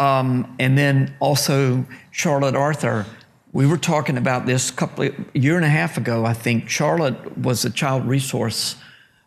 [0.03, 3.07] Um, and then also Charlotte Arthur.
[3.53, 6.25] We were talking about this a couple of, year and a half ago.
[6.25, 8.75] I think Charlotte was a child resource,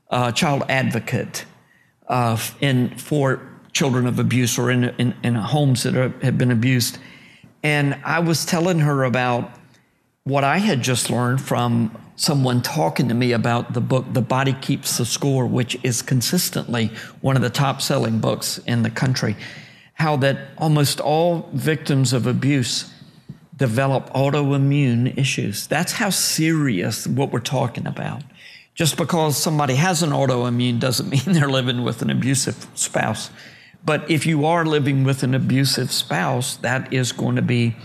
[0.10, 1.46] uh, child advocate
[2.10, 3.40] uh, in for
[3.72, 6.98] children of abuse or in in, in homes that are, have been abused.
[7.64, 9.52] And I was telling her about
[10.26, 14.54] what I had just learned from someone talking to me about the book The Body
[14.62, 19.38] Keeps the Score, which is consistently one of the top selling books in the country
[19.96, 22.91] how that almost all victims of abuse
[23.56, 25.68] develop autoimmune issues.
[25.68, 28.22] That's how serious what we're talking about.
[28.74, 33.30] Just because somebody has an autoimmune doesn't mean they're living with an abusive spouse.
[33.84, 37.76] But if you are living with an abusive spouse, that is going to be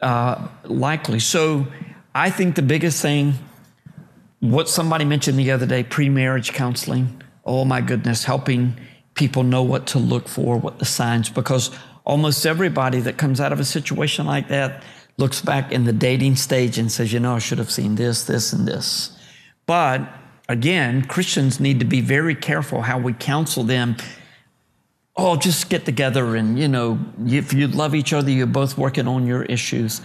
[0.00, 1.18] uh, likely.
[1.18, 1.66] So
[2.14, 3.34] I think the biggest thing,
[4.40, 7.22] what somebody mentioned the other day, pre marriage counseling.
[7.44, 8.78] Oh my goodness, helping
[9.18, 11.70] people know what to look for, what the signs, because
[12.04, 14.82] almost everybody that comes out of a situation like that
[15.18, 18.24] looks back in the dating stage and says, you know, I should have seen this,
[18.24, 19.18] this, and this.
[19.66, 20.08] But
[20.48, 23.96] again, Christians need to be very careful how we counsel them.
[25.16, 29.08] Oh, just get together and, you know, if you love each other, you're both working
[29.08, 30.00] on your issues.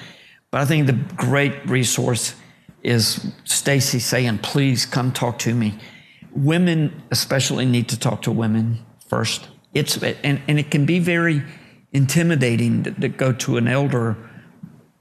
[0.49, 2.33] But I think the great resource
[2.81, 5.75] is Stacey saying, please come talk to me.
[6.35, 8.79] Women especially need to talk to women
[9.13, 9.47] first.
[9.73, 11.43] It's and, and it can be very
[11.91, 14.17] intimidating to, to go to an elder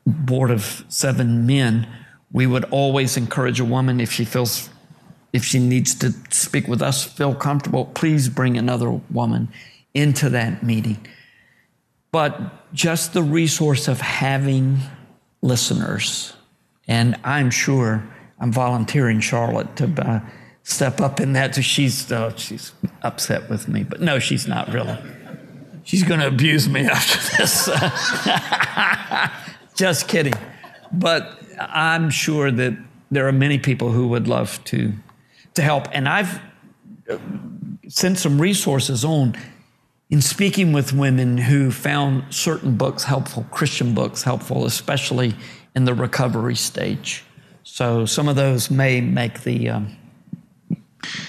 [0.07, 1.89] board of seven men.
[2.31, 4.69] We would always encourage a woman if she feels
[5.33, 9.49] if she needs to speak with us, feel comfortable, please bring another woman
[9.95, 10.99] into that meeting.
[12.11, 12.35] But
[12.75, 14.81] just the resource of having
[15.41, 16.35] listeners,
[16.87, 18.05] and I'm sure
[18.39, 20.21] I'm volunteering Charlotte to uh,
[20.63, 21.55] step up in that.
[21.55, 24.97] So she's uh, she's upset with me, but no, she's not really.
[25.85, 27.69] She's going to abuse me after this.
[29.75, 30.35] just kidding.
[30.93, 32.77] But I'm sure that
[33.11, 34.93] there are many people who would love to
[35.55, 35.87] to help.
[35.93, 36.41] And I've
[37.09, 37.19] uh,
[37.89, 39.37] sent some resources on
[40.11, 45.35] in speaking with women who found certain books helpful, Christian books helpful, especially
[45.75, 47.25] in the recovery stage.
[47.65, 49.97] So some of those may make the um,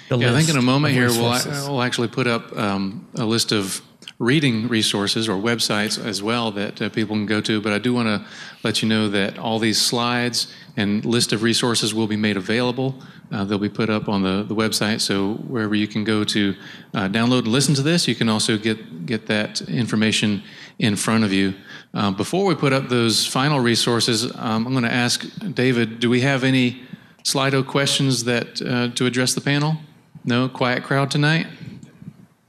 [0.09, 3.25] the yeah, I think in a moment here we'll, we'll actually put up um, a
[3.25, 3.81] list of
[4.19, 7.59] reading resources or websites as well that uh, people can go to.
[7.61, 8.25] But I do want to
[8.63, 12.95] let you know that all these slides and list of resources will be made available.
[13.31, 15.01] Uh, they'll be put up on the, the website.
[15.01, 16.55] So wherever you can go to
[16.93, 20.43] uh, download and listen to this, you can also get get that information
[20.79, 21.53] in front of you.
[21.93, 26.09] Uh, before we put up those final resources, um, I'm going to ask David: Do
[26.09, 26.83] we have any
[27.23, 29.77] Slido questions that uh, to address the panel?
[30.25, 31.47] No, quiet crowd tonight.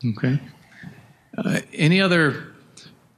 [0.05, 0.39] Okay.
[1.37, 2.53] Uh, any other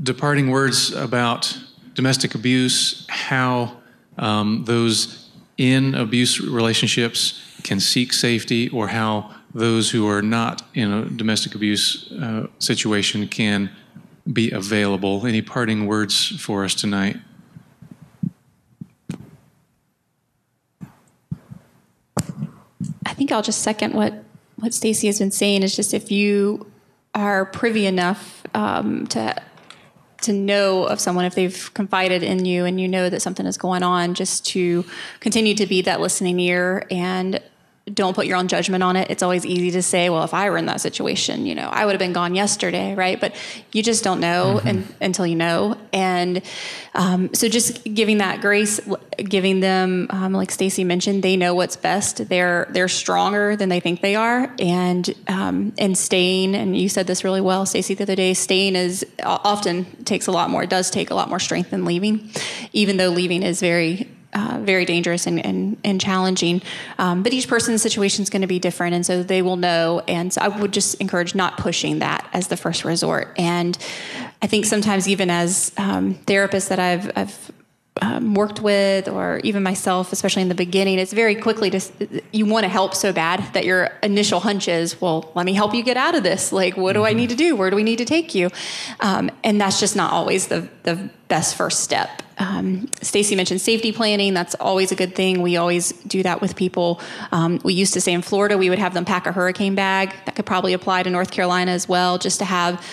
[0.02, 1.58] departing words about
[1.94, 3.06] domestic abuse?
[3.08, 3.76] How
[4.18, 5.28] um, those
[5.58, 11.54] in abuse relationships can seek safety, or how those who are not in a domestic
[11.54, 13.70] abuse uh, situation can
[14.32, 15.26] be available.
[15.26, 17.16] Any parting words for us tonight?
[23.06, 24.14] I think I'll just second what
[24.56, 25.62] what Stacey has been saying.
[25.62, 26.70] Is just if you
[27.14, 29.34] are privy enough um, to
[30.22, 33.56] to know of someone if they've confided in you and you know that something is
[33.56, 34.84] going on, just to
[35.20, 37.40] continue to be that listening ear and
[37.94, 39.10] don't put your own judgment on it.
[39.10, 41.86] It's always easy to say, well, if I were in that situation, you know, I
[41.86, 43.20] would have been gone yesterday, right?
[43.20, 43.36] But
[43.70, 44.68] you just don't know mm-hmm.
[44.68, 45.76] and, until you know.
[45.92, 46.42] And
[46.94, 48.80] um, so just giving that grace,
[49.16, 52.28] giving them, um, like Stacey mentioned, they know what's best.
[52.28, 56.56] They're they're stronger than they think they are, and um, and staying.
[56.56, 58.34] And you said this really well, Stacey, the other day.
[58.34, 60.64] Staying is often takes a lot more.
[60.64, 62.30] It does take a lot more strength than leaving,
[62.72, 66.60] even though leaving is very uh, very dangerous and, and, and challenging.
[66.98, 70.02] Um, but each person's situation is going to be different, and so they will know.
[70.06, 73.34] And so I would just encourage not pushing that as the first resort.
[73.38, 73.78] And
[74.42, 77.52] I think sometimes, even as um, therapists that I've, I've
[78.02, 81.80] um, worked with, or even myself, especially in the beginning, it's very quickly to
[82.30, 85.72] you want to help so bad that your initial hunch is, well, let me help
[85.72, 86.52] you get out of this.
[86.52, 87.56] Like, what do I need to do?
[87.56, 88.50] Where do we need to take you?
[89.00, 92.22] Um, and that's just not always the the best first step.
[92.38, 94.34] Um, Stacey mentioned safety planning.
[94.34, 95.42] That's always a good thing.
[95.42, 97.00] We always do that with people.
[97.32, 100.14] Um, we used to say in Florida we would have them pack a hurricane bag.
[100.26, 102.84] That could probably apply to North Carolina as well, just to have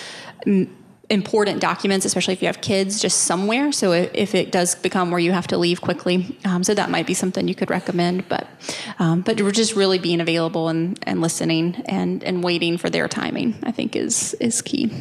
[1.09, 3.71] important documents, especially if you have kids, just somewhere.
[3.71, 7.05] So if it does become where you have to leave quickly, um, so that might
[7.05, 8.27] be something you could recommend.
[8.29, 8.47] But
[8.99, 13.07] um, but we're just really being available and, and listening and and waiting for their
[13.07, 13.55] timing.
[13.63, 14.91] I think is is key.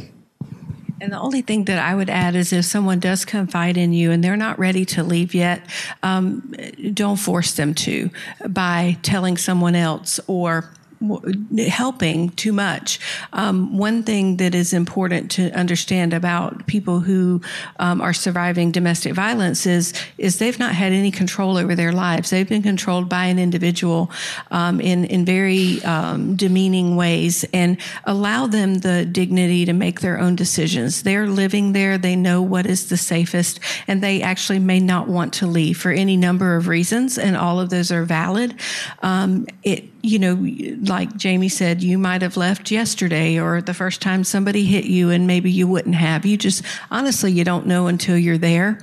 [1.02, 4.12] And the only thing that I would add is if someone does confide in you
[4.12, 5.60] and they're not ready to leave yet,
[6.04, 6.54] um,
[6.94, 8.08] don't force them to
[8.48, 10.70] by telling someone else or
[11.68, 12.98] helping too much.
[13.32, 17.40] Um, one thing that is important to understand about people who
[17.78, 22.30] um, are surviving domestic violence is is they've not had any control over their lives.
[22.30, 24.10] They've been controlled by an individual
[24.50, 30.18] um, in in very um, demeaning ways, and allow them the dignity to make their
[30.18, 31.02] own decisions.
[31.02, 31.98] They're living there.
[31.98, 35.90] They know what is the safest, and they actually may not want to leave for
[35.90, 38.54] any number of reasons, and all of those are valid.
[39.02, 40.34] Um, it you know,
[40.84, 45.10] like Jamie said, you might have left yesterday or the first time somebody hit you
[45.10, 46.26] and maybe you wouldn't have.
[46.26, 48.80] You just, honestly, you don't know until you're there.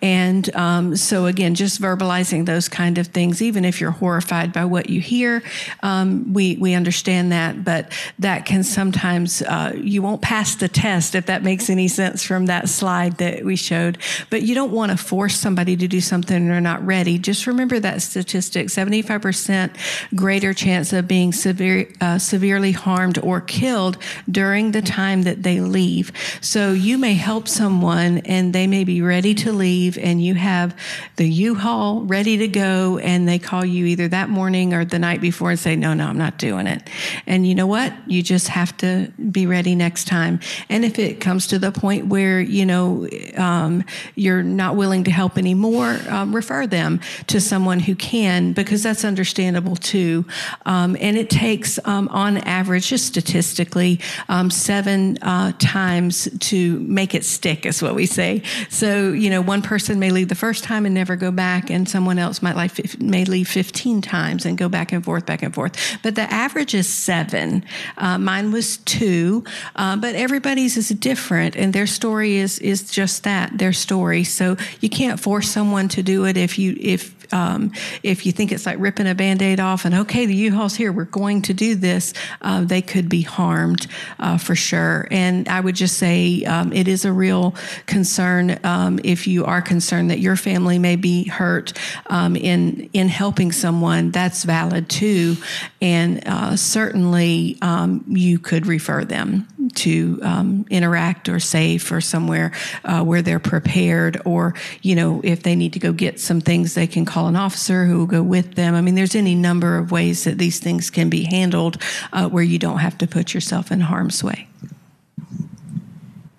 [0.00, 4.64] And um, so, again, just verbalizing those kind of things, even if you're horrified by
[4.64, 5.42] what you hear,
[5.82, 7.90] um, we, we understand that, but
[8.20, 12.46] that can sometimes, uh, you won't pass the test if that makes any sense from
[12.46, 13.98] that slide that we showed.
[14.30, 17.18] But you don't want to force somebody to do something they're not ready.
[17.18, 19.74] Just remember that statistic 75%
[20.14, 23.96] greater chance of being severe, uh, severely harmed or killed
[24.30, 26.12] during the time that they leave.
[26.40, 30.68] So you may help someone and they may be ready to leave, and you have
[31.16, 35.20] the U-Haul ready to go, and they call you either that morning or the night
[35.20, 36.82] before and say, "No, no, I'm not doing it."
[37.26, 37.92] And you know what?
[38.06, 40.40] You just have to be ready next time.
[40.68, 43.84] And if it comes to the point where you know um,
[44.14, 49.04] you're not willing to help anymore, um, refer them to someone who can, because that's
[49.04, 50.24] understandable too.
[50.66, 57.14] Um, and it takes, um, on average, just statistically, um, seven uh, times to make
[57.14, 58.42] it stick, is what we say.
[58.68, 61.88] So you know, one person may leave the first time and never go back, and
[61.88, 65.54] someone else might like may leave 15 times and go back and forth, back and
[65.54, 65.76] forth.
[66.02, 67.64] But the average is seven.
[67.96, 69.44] Uh, mine was two,
[69.76, 74.24] uh, but everybody's is different, and their story is is just that, their story.
[74.24, 77.72] So you can't force someone to do it if you if um,
[78.02, 81.04] if you think it's like ripping a band-aid off and okay the u-haul's here we're
[81.04, 82.12] going to do this
[82.42, 83.86] uh, they could be harmed
[84.18, 85.06] uh, for sure.
[85.10, 87.54] And i would just say um, it is a real
[87.86, 91.72] concern um, if you are concerned that your family may be hurt
[92.06, 95.36] um, in in helping someone that's valid too.
[95.80, 102.52] And uh, certainly um, you could refer them to um, interact or safe or somewhere
[102.84, 106.74] uh, where they're prepared or you know if they need to go get some things
[106.74, 109.78] they can call an officer who will go with them i mean there's any number
[109.78, 111.80] of ways that these things can be handled
[112.12, 114.48] uh, where you don't have to put yourself in harm's way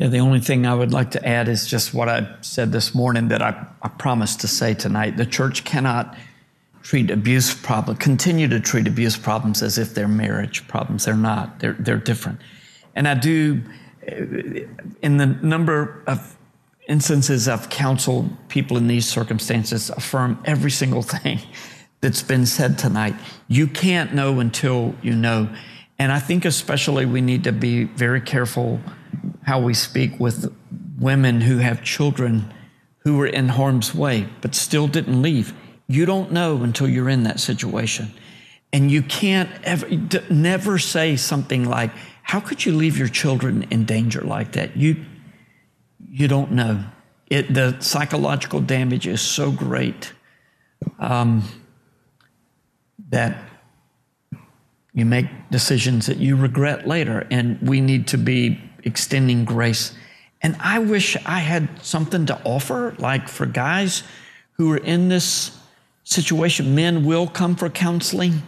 [0.01, 2.95] yeah, the only thing I would like to add is just what I said this
[2.95, 5.15] morning that I, I promised to say tonight.
[5.15, 6.17] The church cannot
[6.81, 11.05] treat abuse problem, continue to treat abuse problems as if they're marriage problems.
[11.05, 11.59] They're not.
[11.59, 12.39] They're they're different.
[12.95, 13.61] And I do,
[14.05, 14.15] uh,
[15.01, 16.37] in the number of
[16.87, 21.39] instances I've counseled people in these circumstances, affirm every single thing
[22.01, 23.15] that's been said tonight.
[23.47, 25.49] You can't know until you know.
[25.99, 28.81] And I think especially we need to be very careful
[29.43, 30.53] how we speak with
[30.99, 32.51] women who have children
[32.99, 35.53] who were in harm's way but still didn't leave.
[35.87, 38.11] You don't know until you're in that situation.
[38.73, 39.87] And you can't ever,
[40.29, 41.91] never say something like,
[42.31, 44.77] how could you leave your children in danger like that?
[44.77, 44.95] You,
[46.09, 46.85] you don't know.
[47.27, 50.13] It, the psychological damage is so great
[50.97, 51.43] um,
[53.09, 53.37] that
[54.93, 57.27] you make decisions that you regret later.
[57.29, 59.93] And we need to be extending grace.
[60.41, 64.03] And I wish I had something to offer, like for guys
[64.53, 65.59] who are in this
[66.05, 66.75] situation.
[66.75, 68.41] Men will come for counseling,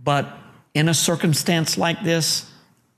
[0.00, 0.32] but
[0.74, 2.52] in a circumstance like this,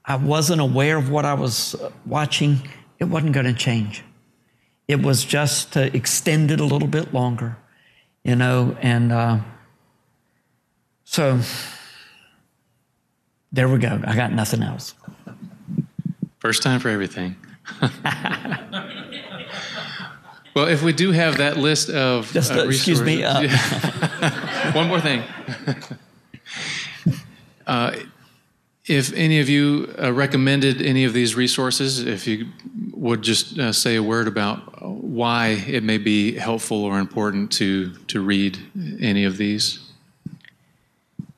[0.08, 2.66] I wasn't aware of what I was uh, watching,
[2.98, 4.02] it wasn't going to change.
[4.88, 7.58] It was just to extend it a little bit longer,
[8.24, 9.40] you know, and uh,
[11.04, 11.40] so
[13.52, 14.00] there we go.
[14.02, 14.94] I got nothing else.
[16.38, 17.36] First time for everything.
[20.54, 23.46] well, if we do have that list of just uh, excuse me, uh,
[24.72, 25.22] one more thing.
[28.88, 32.48] If any of you uh, recommended any of these resources, if you
[32.92, 37.94] would just uh, say a word about why it may be helpful or important to,
[38.06, 38.58] to read
[39.00, 39.78] any of these.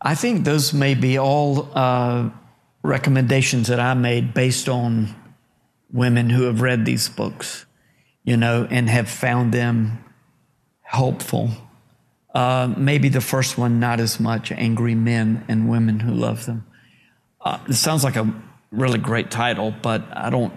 [0.00, 2.30] I think those may be all uh,
[2.82, 5.14] recommendations that I made based on
[5.92, 7.66] women who have read these books,
[8.24, 10.02] you know, and have found them
[10.82, 11.50] helpful.
[12.34, 16.64] Uh, maybe the first one, not as much angry men and women who love them.
[17.40, 18.32] Uh, it sounds like a
[18.70, 20.52] really great title, but I don't.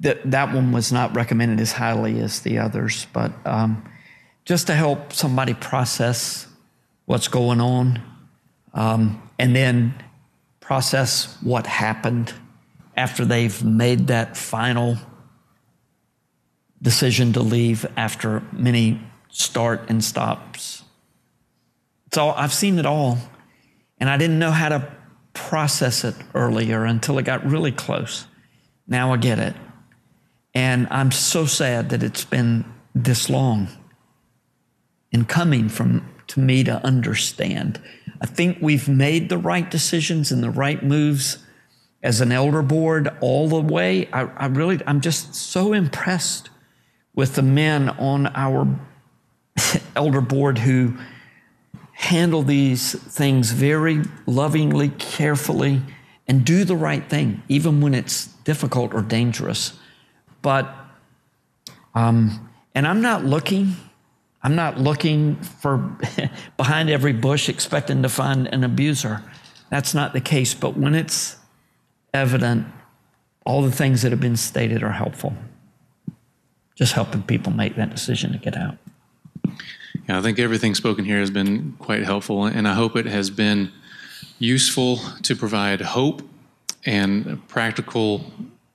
[0.00, 3.88] That that one was not recommended as highly as the others, but um,
[4.44, 6.46] just to help somebody process
[7.06, 8.02] what's going on,
[8.74, 9.94] um, and then
[10.60, 12.34] process what happened
[12.96, 14.96] after they've made that final
[16.82, 20.82] decision to leave after many start and stops.
[22.12, 23.18] So I've seen it all,
[23.98, 24.92] and I didn't know how to
[25.34, 28.26] process it earlier until it got really close.
[28.86, 29.54] Now I get it.
[30.54, 33.68] And I'm so sad that it's been this long
[35.10, 37.80] in coming from to me to understand.
[38.20, 41.38] I think we've made the right decisions and the right moves
[42.02, 44.08] as an elder board all the way.
[44.12, 46.50] I, I really, I'm just so impressed
[47.14, 48.68] with the men on our
[49.96, 50.96] elder board who
[51.94, 55.80] handle these things very lovingly, carefully,
[56.26, 59.72] and do the right thing, even when it's difficult or dangerous.
[60.42, 60.74] But,
[61.94, 63.76] um, and I'm not looking,
[64.42, 65.78] I'm not looking for
[66.56, 69.22] behind every bush expecting to find an abuser.
[69.70, 70.52] That's not the case.
[70.52, 71.36] But when it's
[72.12, 72.66] evident,
[73.46, 75.34] all the things that have been stated are helpful.
[76.74, 78.78] Just helping people make that decision to get out.
[80.08, 83.30] Yeah, I think everything spoken here has been quite helpful, and I hope it has
[83.30, 83.72] been
[84.38, 86.22] useful to provide hope
[86.84, 88.24] and practical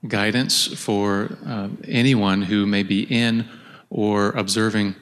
[0.08, 3.48] guidance for uh, anyone who may be in
[3.90, 4.94] or observing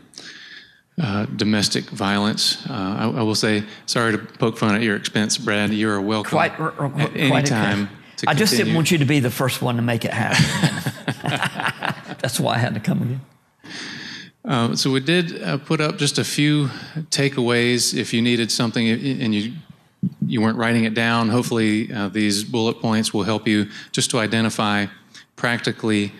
[1.00, 2.58] uh, domestic violence.
[2.68, 5.70] Uh, I, I, will say, sorry to poke fun at your expense, Brad.
[5.70, 7.88] You are welcome quite, quite anytime.
[8.26, 10.84] I just didn't want you to be the first one to make it happen.
[12.20, 13.20] That's why I had to come again.
[14.48, 16.68] Uh, so we did uh, put up just a few
[17.10, 17.94] takeaways.
[17.94, 19.52] If you needed something and you
[20.26, 24.18] you weren't writing it down, hopefully uh, these bullet points will help you just to
[24.18, 24.86] identify
[25.36, 26.12] practically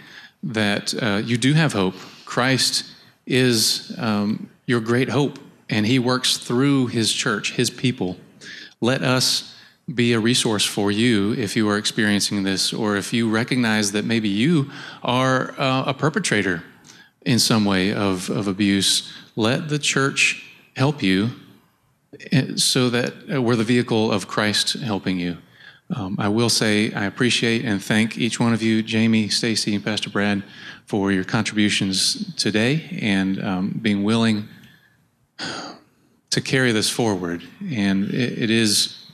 [0.42, 1.94] that uh, you do have hope.
[2.26, 2.84] Christ
[3.24, 5.38] is um, your great hope,
[5.70, 8.18] and He works through His church, His people.
[8.80, 9.56] Let us
[9.94, 14.04] be a resource for you if you are experiencing this, or if you recognize that
[14.04, 14.70] maybe you
[15.02, 16.62] are uh, a perpetrator
[17.22, 20.44] in some way of, of abuse, let the church
[20.76, 21.30] help you
[22.32, 25.38] eh, so that uh, we're the vehicle of Christ helping you.
[25.94, 29.82] Um, I will say I appreciate and thank each one of you, Jamie, Stacey, and
[29.82, 30.42] Pastor Brad,
[30.86, 34.48] for your contributions today and um, being willing
[36.30, 37.42] to carry this forward.
[37.70, 39.06] And it, it is,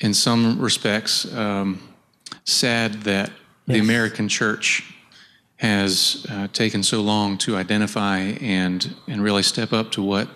[0.00, 1.94] in some respects, um,
[2.44, 3.38] sad that yes.
[3.66, 4.94] the American church
[5.56, 10.28] has uh, taken so long to identify and, and really step up to what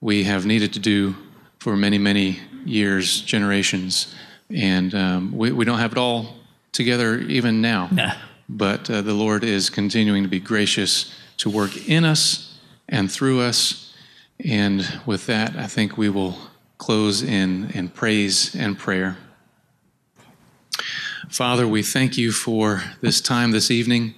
[0.00, 1.14] we have needed to do
[1.60, 4.14] for many, many years, generations.
[4.50, 6.36] And um, we, we don't have it all
[6.72, 7.88] together even now.
[7.92, 8.14] Nah.
[8.48, 13.40] But uh, the Lord is continuing to be gracious to work in us and through
[13.40, 13.94] us.
[14.44, 16.36] And with that, I think we will
[16.78, 19.16] close in, in praise and prayer.
[21.28, 24.14] Father, we thank you for this time this evening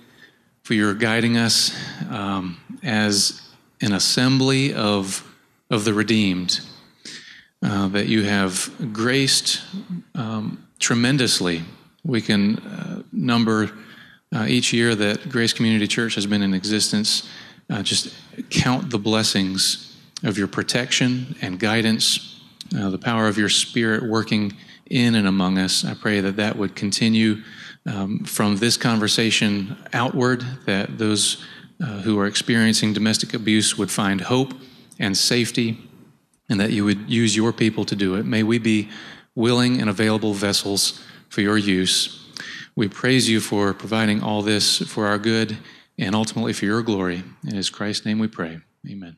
[0.69, 1.74] for your guiding us
[2.11, 3.40] um, as
[3.81, 5.27] an assembly of,
[5.70, 6.61] of the redeemed,
[7.62, 9.62] uh, that you have graced
[10.15, 11.62] um, tremendously.
[12.05, 13.70] We can uh, number
[14.31, 17.27] uh, each year that Grace Community Church has been in existence,
[17.70, 18.15] uh, just
[18.51, 22.43] count the blessings of your protection and guidance,
[22.78, 24.55] uh, the power of your Spirit working
[24.90, 25.82] in and among us.
[25.82, 27.39] I pray that that would continue
[27.89, 31.44] um, from this conversation outward, that those
[31.81, 34.52] uh, who are experiencing domestic abuse would find hope
[34.98, 35.78] and safety,
[36.48, 38.24] and that you would use your people to do it.
[38.24, 38.89] May we be
[39.35, 42.27] willing and available vessels for your use.
[42.74, 45.56] We praise you for providing all this for our good
[45.98, 47.23] and ultimately for your glory.
[47.44, 48.60] In his Christ's name we pray.
[48.89, 49.16] Amen.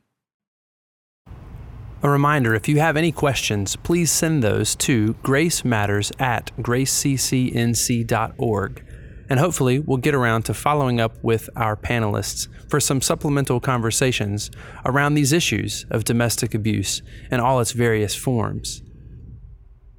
[2.03, 8.87] A reminder if you have any questions, please send those to Grace Matters at graceccnc.org.
[9.29, 14.51] And hopefully, we'll get around to following up with our panelists for some supplemental conversations
[14.87, 18.81] around these issues of domestic abuse in all its various forms.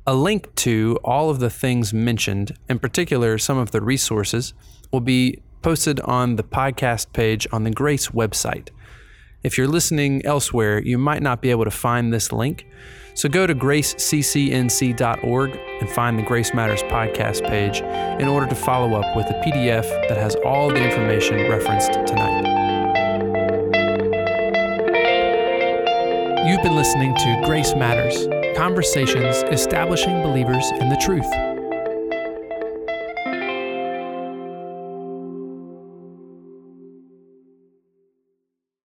[0.07, 4.55] A link to all of the things mentioned, in particular some of the resources,
[4.91, 8.69] will be posted on the podcast page on the Grace website.
[9.43, 12.67] If you're listening elsewhere, you might not be able to find this link.
[13.13, 17.81] So go to graceccnc.org and find the Grace Matters podcast page
[18.21, 22.47] in order to follow up with a PDF that has all the information referenced tonight.
[26.47, 31.50] You've been listening to Grace Matters Conversations Establishing Believers in the Truth.